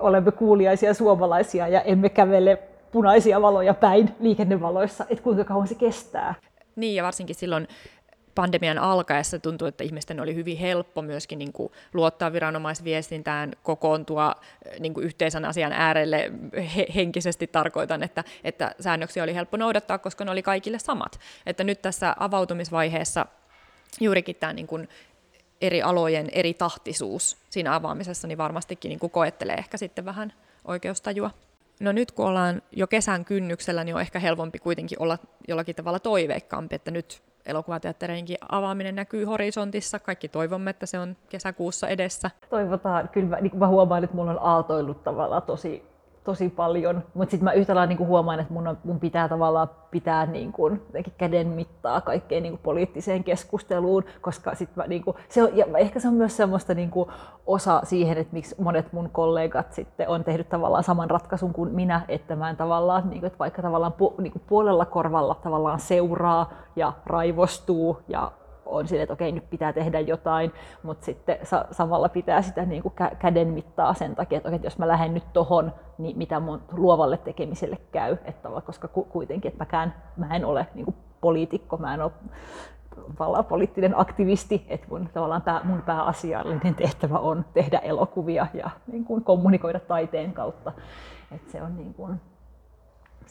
olemme 0.00 0.32
kuuliaisia 0.32 0.94
suomalaisia 0.94 1.68
ja 1.68 1.80
emme 1.80 2.08
kävele 2.08 2.62
punaisia 2.92 3.42
valoja 3.42 3.74
päin 3.74 4.14
liikennevaloissa, 4.20 5.06
että 5.10 5.24
kuinka 5.24 5.44
kauan 5.44 5.68
se 5.68 5.74
kestää. 5.74 6.34
Niin, 6.76 6.94
ja 6.94 7.04
varsinkin 7.04 7.36
silloin 7.36 7.68
pandemian 8.34 8.78
alkaessa 8.78 9.38
tuntui, 9.38 9.68
että 9.68 9.84
ihmisten 9.84 10.20
oli 10.20 10.34
hyvin 10.34 10.58
helppo 10.58 11.02
myöskin 11.02 11.38
niin 11.38 11.52
kuin 11.52 11.72
luottaa 11.94 12.32
viranomaisviestintään, 12.32 13.52
kokoontua 13.62 14.34
niin 14.78 14.94
kuin 14.94 15.06
yhteisen 15.06 15.44
asian 15.44 15.72
äärelle 15.72 16.32
he, 16.76 16.86
henkisesti 16.94 17.46
tarkoitan, 17.46 18.02
että, 18.02 18.24
että 18.44 18.74
säännöksiä 18.80 19.22
oli 19.22 19.34
helppo 19.34 19.56
noudattaa, 19.56 19.98
koska 19.98 20.24
ne 20.24 20.30
oli 20.30 20.42
kaikille 20.42 20.78
samat. 20.78 21.20
Että 21.46 21.64
nyt 21.64 21.82
tässä 21.82 22.16
avautumisvaiheessa 22.20 23.26
juurikin 24.00 24.36
tämä 24.36 24.52
niin 24.52 24.66
kuin 24.66 24.88
eri 25.60 25.82
alojen 25.82 26.28
eri 26.32 26.54
tahtisuus 26.54 27.36
siinä 27.50 27.74
avaamisessa, 27.74 28.28
niin 28.28 28.38
varmastikin 28.38 28.88
niin 28.88 28.98
kuin 28.98 29.10
koettelee 29.10 29.54
ehkä 29.56 29.76
sitten 29.76 30.04
vähän 30.04 30.32
oikeustajua. 30.64 31.30
No 31.80 31.92
nyt 31.92 32.12
kun 32.12 32.26
ollaan 32.26 32.62
jo 32.72 32.86
kesän 32.86 33.24
kynnyksellä, 33.24 33.84
niin 33.84 33.94
on 33.94 34.00
ehkä 34.00 34.18
helpompi 34.18 34.58
kuitenkin 34.58 35.02
olla 35.02 35.18
jollakin 35.48 35.74
tavalla 35.74 35.98
toiveikkaampi, 35.98 36.74
että 36.74 36.90
nyt 36.90 37.22
elokuvateattereinkin 37.46 38.36
avaaminen 38.48 38.94
näkyy 38.94 39.24
horisontissa. 39.24 39.98
Kaikki 39.98 40.28
toivomme, 40.28 40.70
että 40.70 40.86
se 40.86 40.98
on 40.98 41.16
kesäkuussa 41.28 41.88
edessä. 41.88 42.30
Toivotaan. 42.50 43.08
Kyllä 43.08 43.28
mä, 43.28 43.40
niin 43.40 43.58
mä 43.58 43.68
huomaan, 43.68 44.04
että 44.04 44.16
mulla 44.16 44.30
on 44.30 44.38
aaltoillut 44.42 45.04
tavallaan 45.04 45.42
tosi 45.42 45.93
tosi 46.24 46.48
paljon, 46.48 47.02
mutta 47.14 47.30
sitten 47.30 47.44
mä 47.44 47.52
yhtä 47.52 47.74
lailla 47.74 47.94
niin 47.94 48.08
huomaan, 48.08 48.40
että 48.40 48.52
mun, 48.52 48.68
on, 48.68 48.78
mun 48.84 49.00
pitää 49.00 49.28
tavallaan 49.28 49.70
pitää 49.90 50.26
niin 50.26 50.52
kuin, 50.52 50.82
käden 51.18 51.46
mittaa 51.46 52.00
kaikkeen 52.00 52.42
niin 52.42 52.52
kuin 52.52 52.62
poliittiseen 52.62 53.24
keskusteluun, 53.24 54.04
koska 54.20 54.54
sit 54.54 54.76
mä, 54.76 54.86
niin 54.86 55.04
kuin, 55.04 55.16
se 55.28 55.42
on, 55.42 55.56
ja 55.56 55.66
ehkä 55.78 56.00
se 56.00 56.08
on 56.08 56.14
myös 56.14 56.36
semmoista 56.36 56.74
niin 56.74 56.90
kuin, 56.90 57.10
osa 57.46 57.80
siihen, 57.84 58.18
että 58.18 58.32
miksi 58.32 58.54
monet 58.58 58.92
mun 58.92 59.10
kollegat 59.12 59.72
sitten 59.72 60.08
on 60.08 60.24
tehnyt 60.24 60.48
tavallaan 60.48 60.84
saman 60.84 61.10
ratkaisun 61.10 61.52
kuin 61.52 61.70
minä, 61.70 62.00
että 62.08 62.36
mä 62.36 62.50
en 62.50 62.56
tavallaan, 62.56 63.10
niin 63.10 63.20
kuin, 63.20 63.26
että 63.26 63.38
vaikka 63.38 63.62
tavallaan 63.62 63.92
pu, 63.92 64.14
niin 64.18 64.32
kuin 64.32 64.42
puolella 64.46 64.84
korvalla 64.84 65.34
tavallaan 65.34 65.80
seuraa 65.80 66.52
ja 66.76 66.92
raivostuu 67.06 67.98
ja 68.08 68.32
on 68.66 68.88
sille, 68.88 69.02
että 69.02 69.12
okei, 69.12 69.32
nyt 69.32 69.50
pitää 69.50 69.72
tehdä 69.72 70.00
jotain, 70.00 70.52
mutta 70.82 71.04
sitten 71.04 71.38
sa- 71.42 71.64
samalla 71.70 72.08
pitää 72.08 72.42
sitä 72.42 72.64
niin 72.64 72.82
kuin 72.82 72.94
kä- 73.02 73.16
käden 73.16 73.48
mittaa 73.48 73.94
sen 73.94 74.14
takia, 74.14 74.36
että, 74.36 74.48
okei, 74.48 74.56
että 74.56 74.66
jos 74.66 74.78
mä 74.78 74.88
lähden 74.88 75.14
nyt 75.14 75.32
tohon, 75.32 75.72
niin 75.98 76.18
mitä 76.18 76.40
mun 76.40 76.62
luovalle 76.72 77.16
tekemiselle 77.16 77.78
käy, 77.92 78.16
että, 78.24 78.48
koska 78.66 78.88
ku- 78.88 79.04
kuitenkin, 79.04 79.48
että 79.48 79.64
mäkään, 79.64 79.94
mä 80.16 80.36
en 80.36 80.44
ole 80.44 80.66
niin 80.74 80.84
kuin 80.84 80.96
poliitikko, 81.20 81.76
mä 81.76 81.94
en 81.94 82.02
ole 82.02 82.12
tavallaan 83.18 83.44
poliittinen 83.44 84.00
aktivisti, 84.00 84.66
että 84.68 84.86
mun, 84.90 85.08
tavallaan 85.14 85.42
pää, 85.42 85.60
mun 85.64 85.82
pääasiallinen 85.82 86.74
tehtävä 86.74 87.18
on 87.18 87.44
tehdä 87.54 87.78
elokuvia 87.78 88.46
ja 88.54 88.70
niin 88.86 89.04
kuin 89.04 89.24
kommunikoida 89.24 89.80
taiteen 89.80 90.32
kautta. 90.32 90.72
että 91.32 91.52
se 91.52 91.62
on 91.62 91.76
niin 91.76 91.94
kuin, 91.94 92.20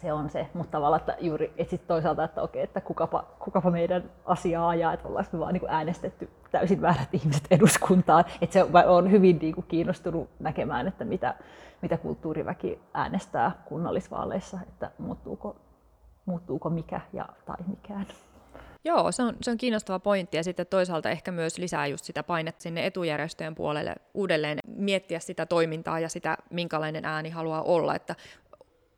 se 0.03 0.13
on 0.13 0.29
se, 0.29 0.47
mutta 0.53 0.71
tavallaan 0.71 0.99
että 0.99 1.15
juuri 1.19 1.53
et 1.57 1.69
sit 1.69 1.87
toisaalta, 1.87 2.23
että 2.23 2.41
okei, 2.41 2.63
että 2.63 2.81
kukapa, 2.81 3.23
kukapa 3.39 3.71
meidän 3.71 4.03
asiaa 4.25 4.69
ajaa, 4.69 4.93
että 4.93 5.07
ollaan 5.07 5.25
vaan 5.39 5.53
niin 5.53 5.63
äänestetty 5.67 6.29
täysin 6.51 6.81
väärät 6.81 7.13
ihmiset 7.13 7.43
eduskuntaan. 7.51 8.25
Että 8.41 8.53
se 8.53 8.65
on 8.85 9.11
hyvin 9.11 9.39
niin 9.41 9.55
kuin 9.55 9.65
kiinnostunut 9.67 10.29
näkemään, 10.39 10.87
että 10.87 11.05
mitä, 11.05 11.35
mitä 11.81 11.97
kulttuuriväki 11.97 12.79
äänestää 12.93 13.51
kunnallisvaaleissa, 13.65 14.59
että 14.67 14.91
muuttuuko, 14.97 15.55
muuttuuko 16.25 16.69
mikä 16.69 17.01
ja, 17.13 17.25
tai 17.45 17.57
mikään. 17.67 18.05
Joo, 18.85 19.11
se 19.11 19.23
on, 19.23 19.35
se 19.41 19.51
on 19.51 19.57
kiinnostava 19.57 19.99
pointti 19.99 20.37
ja 20.37 20.43
sitten 20.43 20.67
toisaalta 20.67 21.09
ehkä 21.09 21.31
myös 21.31 21.57
lisää 21.57 21.87
just 21.87 22.05
sitä 22.05 22.23
painetta 22.23 22.61
sinne 22.61 22.85
etujärjestöjen 22.85 23.55
puolelle 23.55 23.95
uudelleen 24.13 24.59
miettiä 24.67 25.19
sitä 25.19 25.45
toimintaa 25.45 25.99
ja 25.99 26.09
sitä, 26.09 26.37
minkälainen 26.49 27.05
ääni 27.05 27.29
haluaa 27.29 27.61
olla, 27.61 27.95
että 27.95 28.15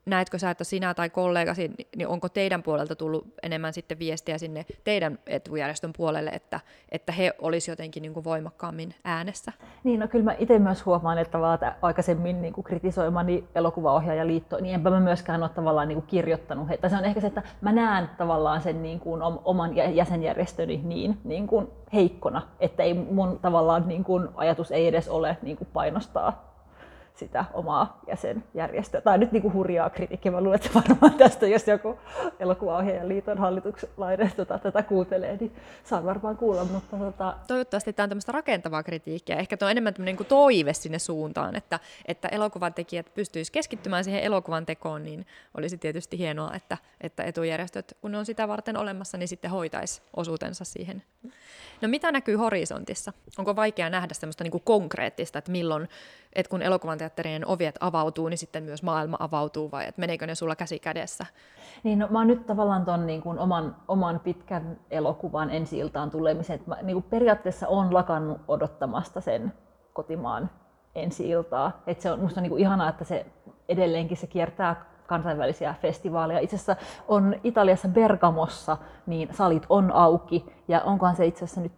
näetkö 0.05 0.39
sä, 0.39 0.49
että 0.49 0.63
sinä 0.63 0.93
tai 0.93 1.09
kollegasi, 1.09 1.71
niin 1.95 2.07
onko 2.07 2.29
teidän 2.29 2.63
puolelta 2.63 2.95
tullut 2.95 3.27
enemmän 3.43 3.73
sitten 3.73 3.99
viestiä 3.99 4.37
sinne 4.37 4.65
teidän 4.83 5.19
etujärjestön 5.27 5.93
puolelle, 5.97 6.29
että, 6.29 6.59
että 6.91 7.11
he 7.11 7.33
olisivat 7.39 7.73
jotenkin 7.73 8.01
niin 8.01 8.13
kuin 8.13 8.23
voimakkaammin 8.23 8.95
äänessä? 9.03 9.51
Niin, 9.83 9.99
no 9.99 10.07
kyllä 10.07 10.25
mä 10.25 10.35
itse 10.39 10.59
myös 10.59 10.85
huomaan, 10.85 11.17
että, 11.17 11.37
että 11.53 11.75
aikaisemmin 11.81 12.41
niin 12.41 12.53
kuin 12.53 12.63
kritisoimani 12.63 13.43
elokuvaohjaajaliitto, 13.55 14.57
niin 14.59 14.75
enpä 14.75 14.89
mä 14.89 14.99
myöskään 14.99 15.43
ole 15.43 15.49
tavallaan 15.49 15.87
niin 15.87 15.97
kuin 15.97 16.07
kirjoittanut 16.07 16.69
heitä. 16.69 16.89
Se 16.89 16.97
on 16.97 17.05
ehkä 17.05 17.21
se, 17.21 17.27
että 17.27 17.43
mä 17.61 17.71
näen 17.71 18.09
tavallaan 18.17 18.61
sen 18.61 18.83
niin 18.83 18.99
kuin 18.99 19.21
oman 19.21 19.75
jäsenjärjestöni 19.75 20.81
niin, 20.83 21.17
niin 21.23 21.47
kuin 21.47 21.67
heikkona, 21.93 22.41
että 22.59 22.83
ei 22.83 22.93
mun 22.93 23.39
tavallaan 23.39 23.87
niin 23.87 24.03
kuin 24.03 24.27
ajatus 24.35 24.71
ei 24.71 24.87
edes 24.87 25.09
ole 25.09 25.37
niin 25.41 25.57
kuin 25.57 25.67
painostaa 25.73 26.54
sitä 27.15 27.45
omaa 27.53 27.99
jäsenjärjestöä. 28.07 29.01
Tai 29.01 29.17
nyt 29.17 29.31
niin 29.31 29.53
hurjaa 29.53 29.89
kritiikkiä. 29.89 30.31
Mä 30.31 30.41
luulen, 30.41 30.55
että 30.55 30.69
varmaan 30.75 31.13
tästä, 31.13 31.47
jos 31.47 31.67
joku 31.67 31.99
elokuvaohjaajan 32.39 33.09
liiton 33.09 33.37
hallituslainen 33.37 34.31
tota, 34.35 34.59
tätä 34.59 34.83
kuuntelee, 34.83 35.37
niin 35.39 35.55
saan 35.83 36.05
varmaan 36.05 36.37
kuulla. 36.37 36.65
Mutta, 36.65 36.97
tota... 36.97 37.35
Toivottavasti 37.47 37.93
tämä 37.93 38.03
on 38.03 38.09
tämmöistä 38.09 38.31
rakentavaa 38.31 38.83
kritiikkiä. 38.83 39.35
Ehkä 39.35 39.57
tuo 39.57 39.65
on 39.65 39.71
enemmän 39.71 39.93
tämmöinen 39.93 40.15
niin 40.15 40.27
toive 40.27 40.73
sinne 40.73 40.99
suuntaan, 40.99 41.55
että, 41.55 41.79
että 42.05 42.27
elokuvan 42.27 42.73
tekijät 42.73 43.13
pystyisivät 43.13 43.53
keskittymään 43.53 44.03
siihen 44.03 44.23
elokuvan 44.23 44.65
tekoon, 44.65 45.03
niin 45.03 45.25
olisi 45.57 45.77
tietysti 45.77 46.17
hienoa, 46.17 46.53
että, 46.53 46.77
että 47.01 47.23
etujärjestöt, 47.23 47.97
kun 48.01 48.11
ne 48.11 48.17
on 48.17 48.25
sitä 48.25 48.47
varten 48.47 48.77
olemassa, 48.77 49.17
niin 49.17 49.27
sitten 49.27 49.51
hoitaisi 49.51 50.01
osuutensa 50.15 50.65
siihen 50.65 51.03
No 51.81 51.87
mitä 51.87 52.11
näkyy 52.11 52.35
horisontissa? 52.35 53.13
Onko 53.37 53.55
vaikea 53.55 53.89
nähdä 53.89 54.13
semmoista 54.13 54.43
niin 54.43 54.51
kuin 54.51 54.63
konkreettista, 54.65 55.39
että 55.39 55.51
milloin, 55.51 55.89
että 56.33 56.49
kun 56.49 56.61
elokuvan 56.61 56.97
teatterien 57.05 57.47
ovet 57.47 57.75
avautuu, 57.79 58.29
niin 58.29 58.37
sitten 58.37 58.63
myös 58.63 58.83
maailma 58.83 59.17
avautuu 59.19 59.71
vai 59.71 59.87
että 59.87 59.99
meneekö 59.99 60.27
ne 60.27 60.35
sulla 60.35 60.55
käsi 60.55 60.79
kädessä? 60.79 61.25
Niin, 61.83 61.99
no, 61.99 62.07
mä 62.09 62.19
oon 62.19 62.27
nyt 62.27 62.45
tavallaan 62.45 62.85
ton 62.85 63.05
niin 63.05 63.21
kuin 63.21 63.39
oman, 63.39 63.75
oman 63.87 64.19
pitkän 64.19 64.79
elokuvan 64.91 65.49
ensi 65.49 65.77
iltaan 65.77 66.11
tulemisen, 66.11 66.55
että 66.55 66.69
mä 66.69 66.77
niin 66.81 66.95
kuin 66.95 67.03
periaatteessa 67.09 67.67
on 67.67 67.93
lakannut 67.93 68.41
odottamasta 68.47 69.21
sen 69.21 69.53
kotimaan 69.93 70.49
ensi 70.95 71.29
iltaa. 71.29 71.83
Et 71.87 72.01
se 72.01 72.11
on 72.11 72.19
musta 72.19 72.41
niin 72.41 72.49
kuin 72.49 72.61
ihanaa, 72.61 72.89
että 72.89 73.03
se 73.03 73.25
edelleenkin 73.69 74.17
se 74.17 74.27
kiertää 74.27 74.85
kansainvälisiä 75.07 75.75
festivaaleja. 75.81 76.39
Itse 76.39 76.55
asiassa 76.55 76.75
on 77.07 77.35
Italiassa 77.43 77.87
Bergamossa, 77.87 78.77
niin 79.05 79.29
salit 79.31 79.65
on 79.69 79.91
auki 79.91 80.45
ja 80.67 80.81
onkohan 80.81 81.15
se 81.15 81.25
itse 81.25 81.45
asiassa 81.45 81.61
nyt 81.61 81.71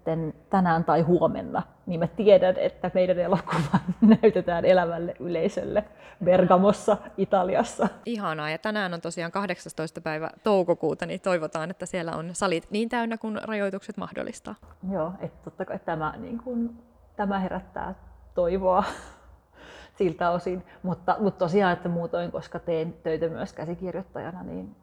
tänään 0.49 0.83
tai 0.83 1.01
huomenna, 1.01 1.61
niin 1.85 1.99
mä 1.99 2.07
tiedän, 2.07 2.55
että 2.57 2.91
meidän 2.93 3.19
elokuva 3.19 3.79
näytetään 4.21 4.65
elävälle 4.65 5.15
yleisölle 5.19 5.83
Bergamossa, 6.23 6.97
Italiassa. 7.17 7.87
Ihanaa 8.05 8.49
ja 8.49 8.57
tänään 8.57 8.93
on 8.93 9.01
tosiaan 9.01 9.31
18. 9.31 10.01
päivä 10.01 10.29
toukokuuta, 10.43 11.05
niin 11.05 11.21
toivotaan, 11.21 11.69
että 11.69 11.85
siellä 11.85 12.11
on 12.11 12.29
salit 12.33 12.71
niin 12.71 12.89
täynnä 12.89 13.17
kuin 13.17 13.39
rajoitukset 13.43 13.97
mahdollistaa. 13.97 14.55
Joo, 14.91 15.13
että 15.19 15.37
totta 15.43 15.65
kai 15.65 15.79
tämä, 15.79 16.13
niin 16.17 16.37
kuin, 16.37 16.83
tämä 17.15 17.39
herättää 17.39 17.95
toivoa 18.33 18.83
siltä 19.97 20.29
osin. 20.29 20.63
Mutta, 20.83 21.15
mutta 21.19 21.39
tosiaan, 21.39 21.73
että 21.73 21.89
muutoin, 21.89 22.31
koska 22.31 22.59
teen 22.59 22.93
töitä 22.93 23.29
myös 23.29 23.53
käsikirjoittajana, 23.53 24.43
niin, 24.43 24.75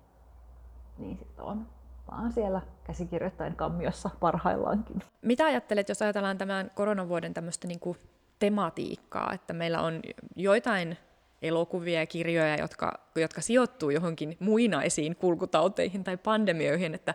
niin 0.99 1.19
sitten 1.19 1.45
on 1.45 1.67
vaan 2.11 2.33
siellä 2.33 2.61
käsikirjoittajan 2.85 3.57
kammiossa 3.57 4.11
parhaillaankin. 4.21 5.03
Mitä 5.23 5.45
ajattelet, 5.45 5.89
jos 5.89 6.03
ajatellaan 6.03 6.39
tämän 6.39 6.71
koronavuoden 6.75 7.35
tämmöistä 7.35 7.69
niin 7.69 7.81
kuin 7.81 7.99
tematiikkaa, 8.39 9.33
että 9.33 9.53
meillä 9.53 9.81
on 9.83 10.01
joitain 10.37 10.97
elokuvia 11.43 12.01
ja 12.01 12.07
kirjoja, 12.07 12.57
jotka, 12.57 12.93
jotka 13.17 13.41
sijoittuu 13.41 13.91
johonkin 13.91 14.37
muinaisiin 14.41 15.17
kulkutauteihin 15.17 16.05
tai 16.05 16.17
pandemioihin, 16.17 16.95
että 16.95 17.15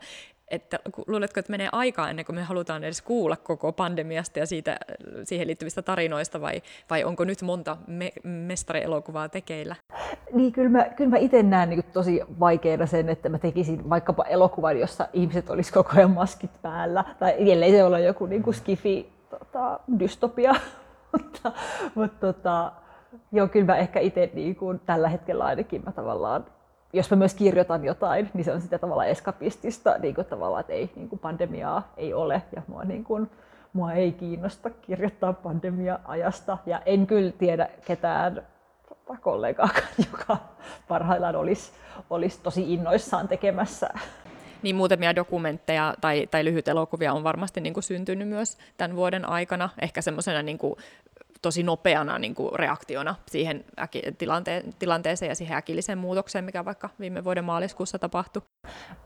että 0.52 0.80
luuletko, 1.08 1.40
että 1.40 1.52
menee 1.52 1.70
aikaa 1.72 2.10
ennen 2.10 2.26
kuin 2.26 2.36
me 2.36 2.44
halutaan 2.44 2.84
edes 2.84 3.02
kuulla 3.02 3.36
koko 3.36 3.72
pandemiasta 3.72 4.40
ja 4.40 4.46
siitä, 4.46 4.78
siihen 5.24 5.48
liittyvistä 5.48 5.82
tarinoista, 5.82 6.42
vai, 6.42 6.62
vai 6.90 7.04
onko 7.04 7.24
nyt 7.24 7.42
monta 7.42 7.78
me, 7.88 8.12
mestarielokuvaa 8.24 9.30
tekeillä? 9.30 9.76
Niin, 10.34 10.52
kyllä 10.52 10.70
mä, 10.70 10.84
kyllä 10.84 11.10
mä 11.10 11.18
itse 11.18 11.44
näen 11.44 11.70
niin 11.70 11.84
tosi 11.94 12.22
vaikeana 12.40 12.86
sen, 12.86 13.10
että 13.10 13.30
mä 13.30 13.38
tekisin 13.40 13.90
vaikkapa 13.90 14.24
elokuvan, 14.24 14.80
jossa 14.80 15.08
ihmiset 15.14 15.50
olisi 15.50 15.74
koko 15.74 15.90
ajan 15.96 16.12
maskit 16.12 16.62
päällä, 16.62 17.04
tai 17.20 17.52
ellei 17.52 17.72
se 17.72 17.84
ole 17.84 18.02
joku 18.02 18.26
niin 18.26 18.44
kuin 18.44 18.54
skifi 18.54 19.10
tota, 19.30 19.80
dystopia, 20.00 20.56
mutta, 21.12 21.52
mutta 21.96 22.34
tota, 22.34 22.72
joo, 23.32 23.48
kyllä 23.48 23.66
mä 23.66 23.78
ehkä 23.78 24.00
itse 24.00 24.30
niin 24.34 24.56
kuin, 24.56 24.80
tällä 24.86 25.10
hetkellä 25.10 25.46
ainakin 25.46 25.84
mä 25.86 25.92
tavallaan 25.92 26.46
jos 26.93 27.12
mä 27.12 27.17
myös 27.17 27.34
kirjoitan 27.34 27.86
jotain, 27.86 28.30
niin 28.34 28.45
se 28.45 28.54
on 28.54 28.62
sitä 28.62 28.78
tavalla 28.78 29.06
eskapistista, 29.06 29.97
niin 29.97 30.15
kuin 30.15 30.28
tavallaan, 30.28 30.62
että 30.62 30.73
ei, 30.73 30.91
niin 30.95 31.10
kuin 31.10 31.19
pandemiaa 31.19 31.93
ei 31.97 32.13
ole 32.13 32.41
ja 32.56 32.62
mua, 32.67 32.84
niin 32.84 33.04
kuin, 33.04 33.30
mua 33.73 33.93
ei 33.93 34.12
kiinnosta 34.12 34.69
kirjoittaa 34.69 35.34
pandemia-ajasta 35.34 36.58
ja 36.65 36.82
en 36.86 37.08
kyllä 37.08 37.32
tiedä 37.32 37.69
ketään 37.86 38.47
kollegaa, 39.21 39.69
joka 40.12 40.38
parhaillaan 40.88 41.36
olisi, 41.36 41.71
olisi 42.10 42.39
tosi 42.43 42.73
innoissaan 42.73 43.28
tekemässä. 43.28 43.89
Niin 44.62 44.75
muutamia 44.75 45.15
dokumentteja 45.15 45.93
tai, 46.02 46.28
tai 46.32 46.45
lyhyt 46.45 46.67
elokuvia 46.67 47.13
on 47.13 47.23
varmasti 47.23 47.62
niin 47.62 47.73
kuin 47.73 47.84
syntynyt 47.84 48.28
myös 48.28 48.58
tämän 48.78 48.95
vuoden 48.95 49.30
aikana, 49.30 49.69
ehkä 49.82 50.02
semmoisena 50.02 50.41
niin 50.41 50.58
kuin 50.58 50.75
tosi 51.41 51.63
nopeana 51.63 52.19
niin 52.19 52.36
kuin 52.36 52.60
reaktiona 52.60 53.15
siihen 53.28 53.65
äki- 53.82 54.15
tilante- 54.17 54.63
tilanteeseen 54.80 55.30
ja 55.30 55.36
siihen 55.36 55.58
äkilliseen 55.58 55.97
muutokseen, 55.97 56.45
mikä 56.45 56.65
vaikka 56.65 56.89
viime 56.99 57.23
vuoden 57.23 57.43
maaliskuussa 57.45 57.99
tapahtui. 57.99 58.41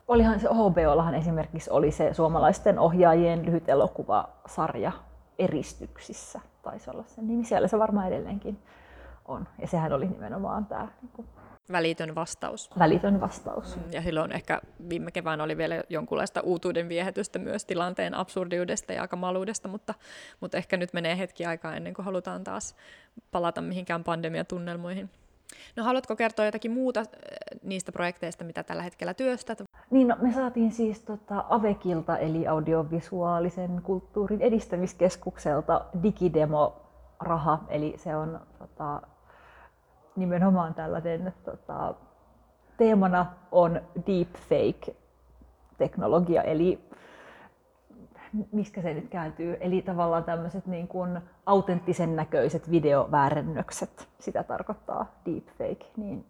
Olihan 0.07 0.39
se 0.39 0.47
HBOllahan 0.47 1.15
esimerkiksi 1.15 1.69
oli 1.69 1.91
se 1.91 2.13
suomalaisten 2.13 2.79
ohjaajien 2.79 3.45
lyhyt 3.45 3.69
elokuvasarja 3.69 4.91
Eristyksissä, 5.39 6.41
taisi 6.61 6.89
olla 6.89 7.03
sen 7.07 7.27
nimi, 7.27 7.45
siellä 7.45 7.67
se 7.67 7.79
varmaan 7.79 8.07
edelleenkin 8.07 8.59
on. 9.25 9.47
Ja 9.61 9.67
sehän 9.67 9.93
oli 9.93 10.07
nimenomaan 10.07 10.65
tämä 10.65 10.87
niin 11.01 11.11
kuin 11.13 11.27
Välitön 11.71 12.15
vastaus. 12.15 12.69
Välitön 12.79 13.21
vastaus. 13.21 13.77
Ja 13.91 14.01
silloin 14.01 14.31
ehkä 14.31 14.61
viime 14.89 15.11
kevään 15.11 15.41
oli 15.41 15.57
vielä 15.57 15.83
jonkunlaista 15.89 16.41
uutuuden 16.41 16.89
viehätystä 16.89 17.39
myös 17.39 17.65
tilanteen 17.65 18.13
absurdiudesta 18.13 18.93
ja 18.93 19.07
kamaluudesta, 19.07 19.67
mutta, 19.67 19.93
mutta 20.39 20.57
ehkä 20.57 20.77
nyt 20.77 20.93
menee 20.93 21.17
hetki 21.17 21.45
aikaa 21.45 21.75
ennen 21.75 21.93
kuin 21.93 22.05
halutaan 22.05 22.43
taas 22.43 22.75
palata 23.31 23.61
mihinkään 23.61 24.03
pandemiatunnelmoihin. 24.03 25.09
No 25.75 25.83
haluatko 25.83 26.15
kertoa 26.15 26.45
jotakin 26.45 26.71
muuta 26.71 26.99
äh, 26.99 27.05
niistä 27.63 27.91
projekteista, 27.91 28.43
mitä 28.43 28.63
tällä 28.63 28.83
hetkellä 28.83 29.13
työstät? 29.13 29.63
Niin, 29.91 30.07
no, 30.07 30.15
me 30.21 30.33
saatiin 30.33 30.71
siis 30.71 30.99
tota 30.99 31.45
Avekilta, 31.49 32.17
eli 32.17 32.47
audiovisuaalisen 32.47 33.81
kulttuurin 33.83 34.41
edistämiskeskukselta 34.41 35.85
digidemo-raha, 36.03 37.59
eli 37.69 37.93
se 37.97 38.15
on 38.15 38.39
tota, 38.59 39.01
nimenomaan 40.15 40.73
tällainen 40.73 41.33
tota, 41.45 41.93
teemana 42.77 43.25
on 43.51 43.81
deepfake-teknologia, 44.07 46.41
eli 46.41 46.79
miskä 48.51 48.81
se 48.81 48.93
nyt 48.93 49.09
kääntyy, 49.09 49.57
eli 49.59 49.81
tavallaan 49.81 50.23
tämmöiset 50.23 50.65
niin 50.65 50.87
kuin 50.87 51.19
autenttisen 51.45 52.15
näköiset 52.15 52.71
videoväärennökset, 52.71 54.07
sitä 54.19 54.43
tarkoittaa 54.43 55.19
deepfake, 55.25 55.85
niin 55.97 56.25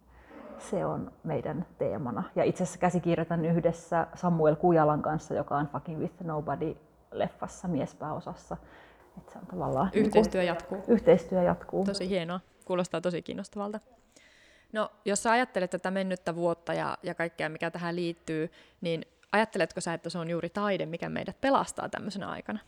se 0.59 0.85
on 0.85 1.11
meidän 1.23 1.65
teemana. 1.77 2.23
Ja 2.35 2.43
itse 2.43 2.63
asiassa 2.63 2.79
käsikirjoitan 2.79 3.45
yhdessä 3.45 4.07
Samuel 4.15 4.55
Kujalan 4.55 5.01
kanssa, 5.01 5.33
joka 5.33 5.57
on 5.57 5.67
Fucking 5.67 5.99
with 5.99 6.13
Nobody-leffassa 6.23 7.67
miespääosassa. 7.67 8.57
Et 9.17 9.29
se 9.29 9.39
on 9.39 9.45
tavallaan 9.45 9.89
yhteistyö 9.93 10.41
niin 10.41 10.57
kuin, 10.57 10.73
jatkuu. 10.73 10.93
Yhteistyö 10.93 11.41
jatkuu. 11.41 11.85
Tosi 11.85 12.09
hienoa. 12.09 12.39
Kuulostaa 12.65 13.01
tosi 13.01 13.21
kiinnostavalta. 13.21 13.79
No, 14.73 14.91
jos 15.05 15.23
sä 15.23 15.31
ajattelet 15.31 15.71
tätä 15.71 15.91
mennyttä 15.91 16.35
vuotta 16.35 16.73
ja, 16.73 16.97
ja 17.03 17.15
kaikkea, 17.15 17.49
mikä 17.49 17.71
tähän 17.71 17.95
liittyy, 17.95 18.51
niin 18.81 19.05
ajatteletko 19.31 19.81
sä, 19.81 19.93
että 19.93 20.09
se 20.09 20.17
on 20.17 20.29
juuri 20.29 20.49
taide, 20.49 20.85
mikä 20.85 21.09
meidät 21.09 21.41
pelastaa 21.41 21.89
tämmöisenä 21.89 22.29
aikana? 22.29 22.59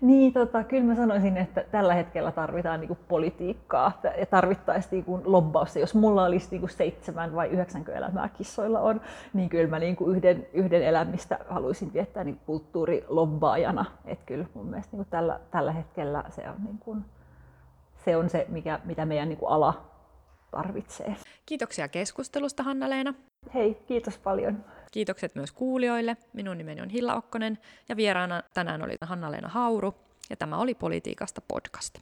Niin, 0.00 0.32
tota, 0.32 0.64
kyllä 0.64 0.84
mä 0.84 0.94
sanoisin, 0.94 1.36
että 1.36 1.64
tällä 1.70 1.94
hetkellä 1.94 2.32
tarvitaan 2.32 2.80
niinku 2.80 2.98
politiikkaa 3.08 4.00
ja 4.18 4.26
tarvittaisiin 4.26 4.90
niinku 4.90 5.20
lobbausta. 5.24 5.78
Jos 5.78 5.94
mulla 5.94 6.24
olisi 6.24 6.48
niinku 6.50 6.68
seitsemän 6.68 7.34
vai 7.34 7.48
yhdeksänkö 7.48 7.94
elämää 7.94 8.28
kissoilla 8.28 8.80
on, 8.80 9.00
niin 9.32 9.48
kyllä 9.48 9.68
mä 9.68 9.78
niinku 9.78 10.10
yhden, 10.10 10.46
yhden 10.52 10.82
elämistä 10.82 11.38
haluaisin 11.48 11.92
viettää 11.92 12.24
niinku 12.24 12.42
kulttuurilobbaajana. 12.46 13.84
Et 14.04 14.20
kyllä 14.26 14.46
mun 14.54 14.66
mielestä 14.66 14.96
niinku 14.96 15.10
tällä, 15.10 15.40
tällä 15.50 15.72
hetkellä 15.72 16.24
se 16.30 16.48
on 16.48 16.64
niinku, 16.64 16.96
se 18.04 18.16
on 18.16 18.30
se, 18.30 18.46
mikä, 18.48 18.80
mitä 18.84 19.06
meidän 19.06 19.28
niin 19.28 19.38
kuin 19.38 19.50
ala 19.50 19.90
tarvitsee. 20.50 21.16
Kiitoksia 21.46 21.88
keskustelusta, 21.88 22.62
Hanna-Leena. 22.62 23.14
Hei, 23.54 23.74
kiitos 23.86 24.18
paljon. 24.18 24.64
Kiitokset 24.92 25.34
myös 25.34 25.52
kuulijoille. 25.52 26.16
Minun 26.32 26.58
nimeni 26.58 26.80
on 26.80 26.88
Hilla 26.88 27.14
Okkonen 27.14 27.58
ja 27.88 27.96
vieraana 27.96 28.42
tänään 28.54 28.82
oli 28.82 28.96
Hanna-Leena 29.00 29.48
Hauru 29.48 29.94
ja 30.30 30.36
tämä 30.36 30.58
oli 30.58 30.74
Politiikasta 30.74 31.40
podcast. 31.48 31.98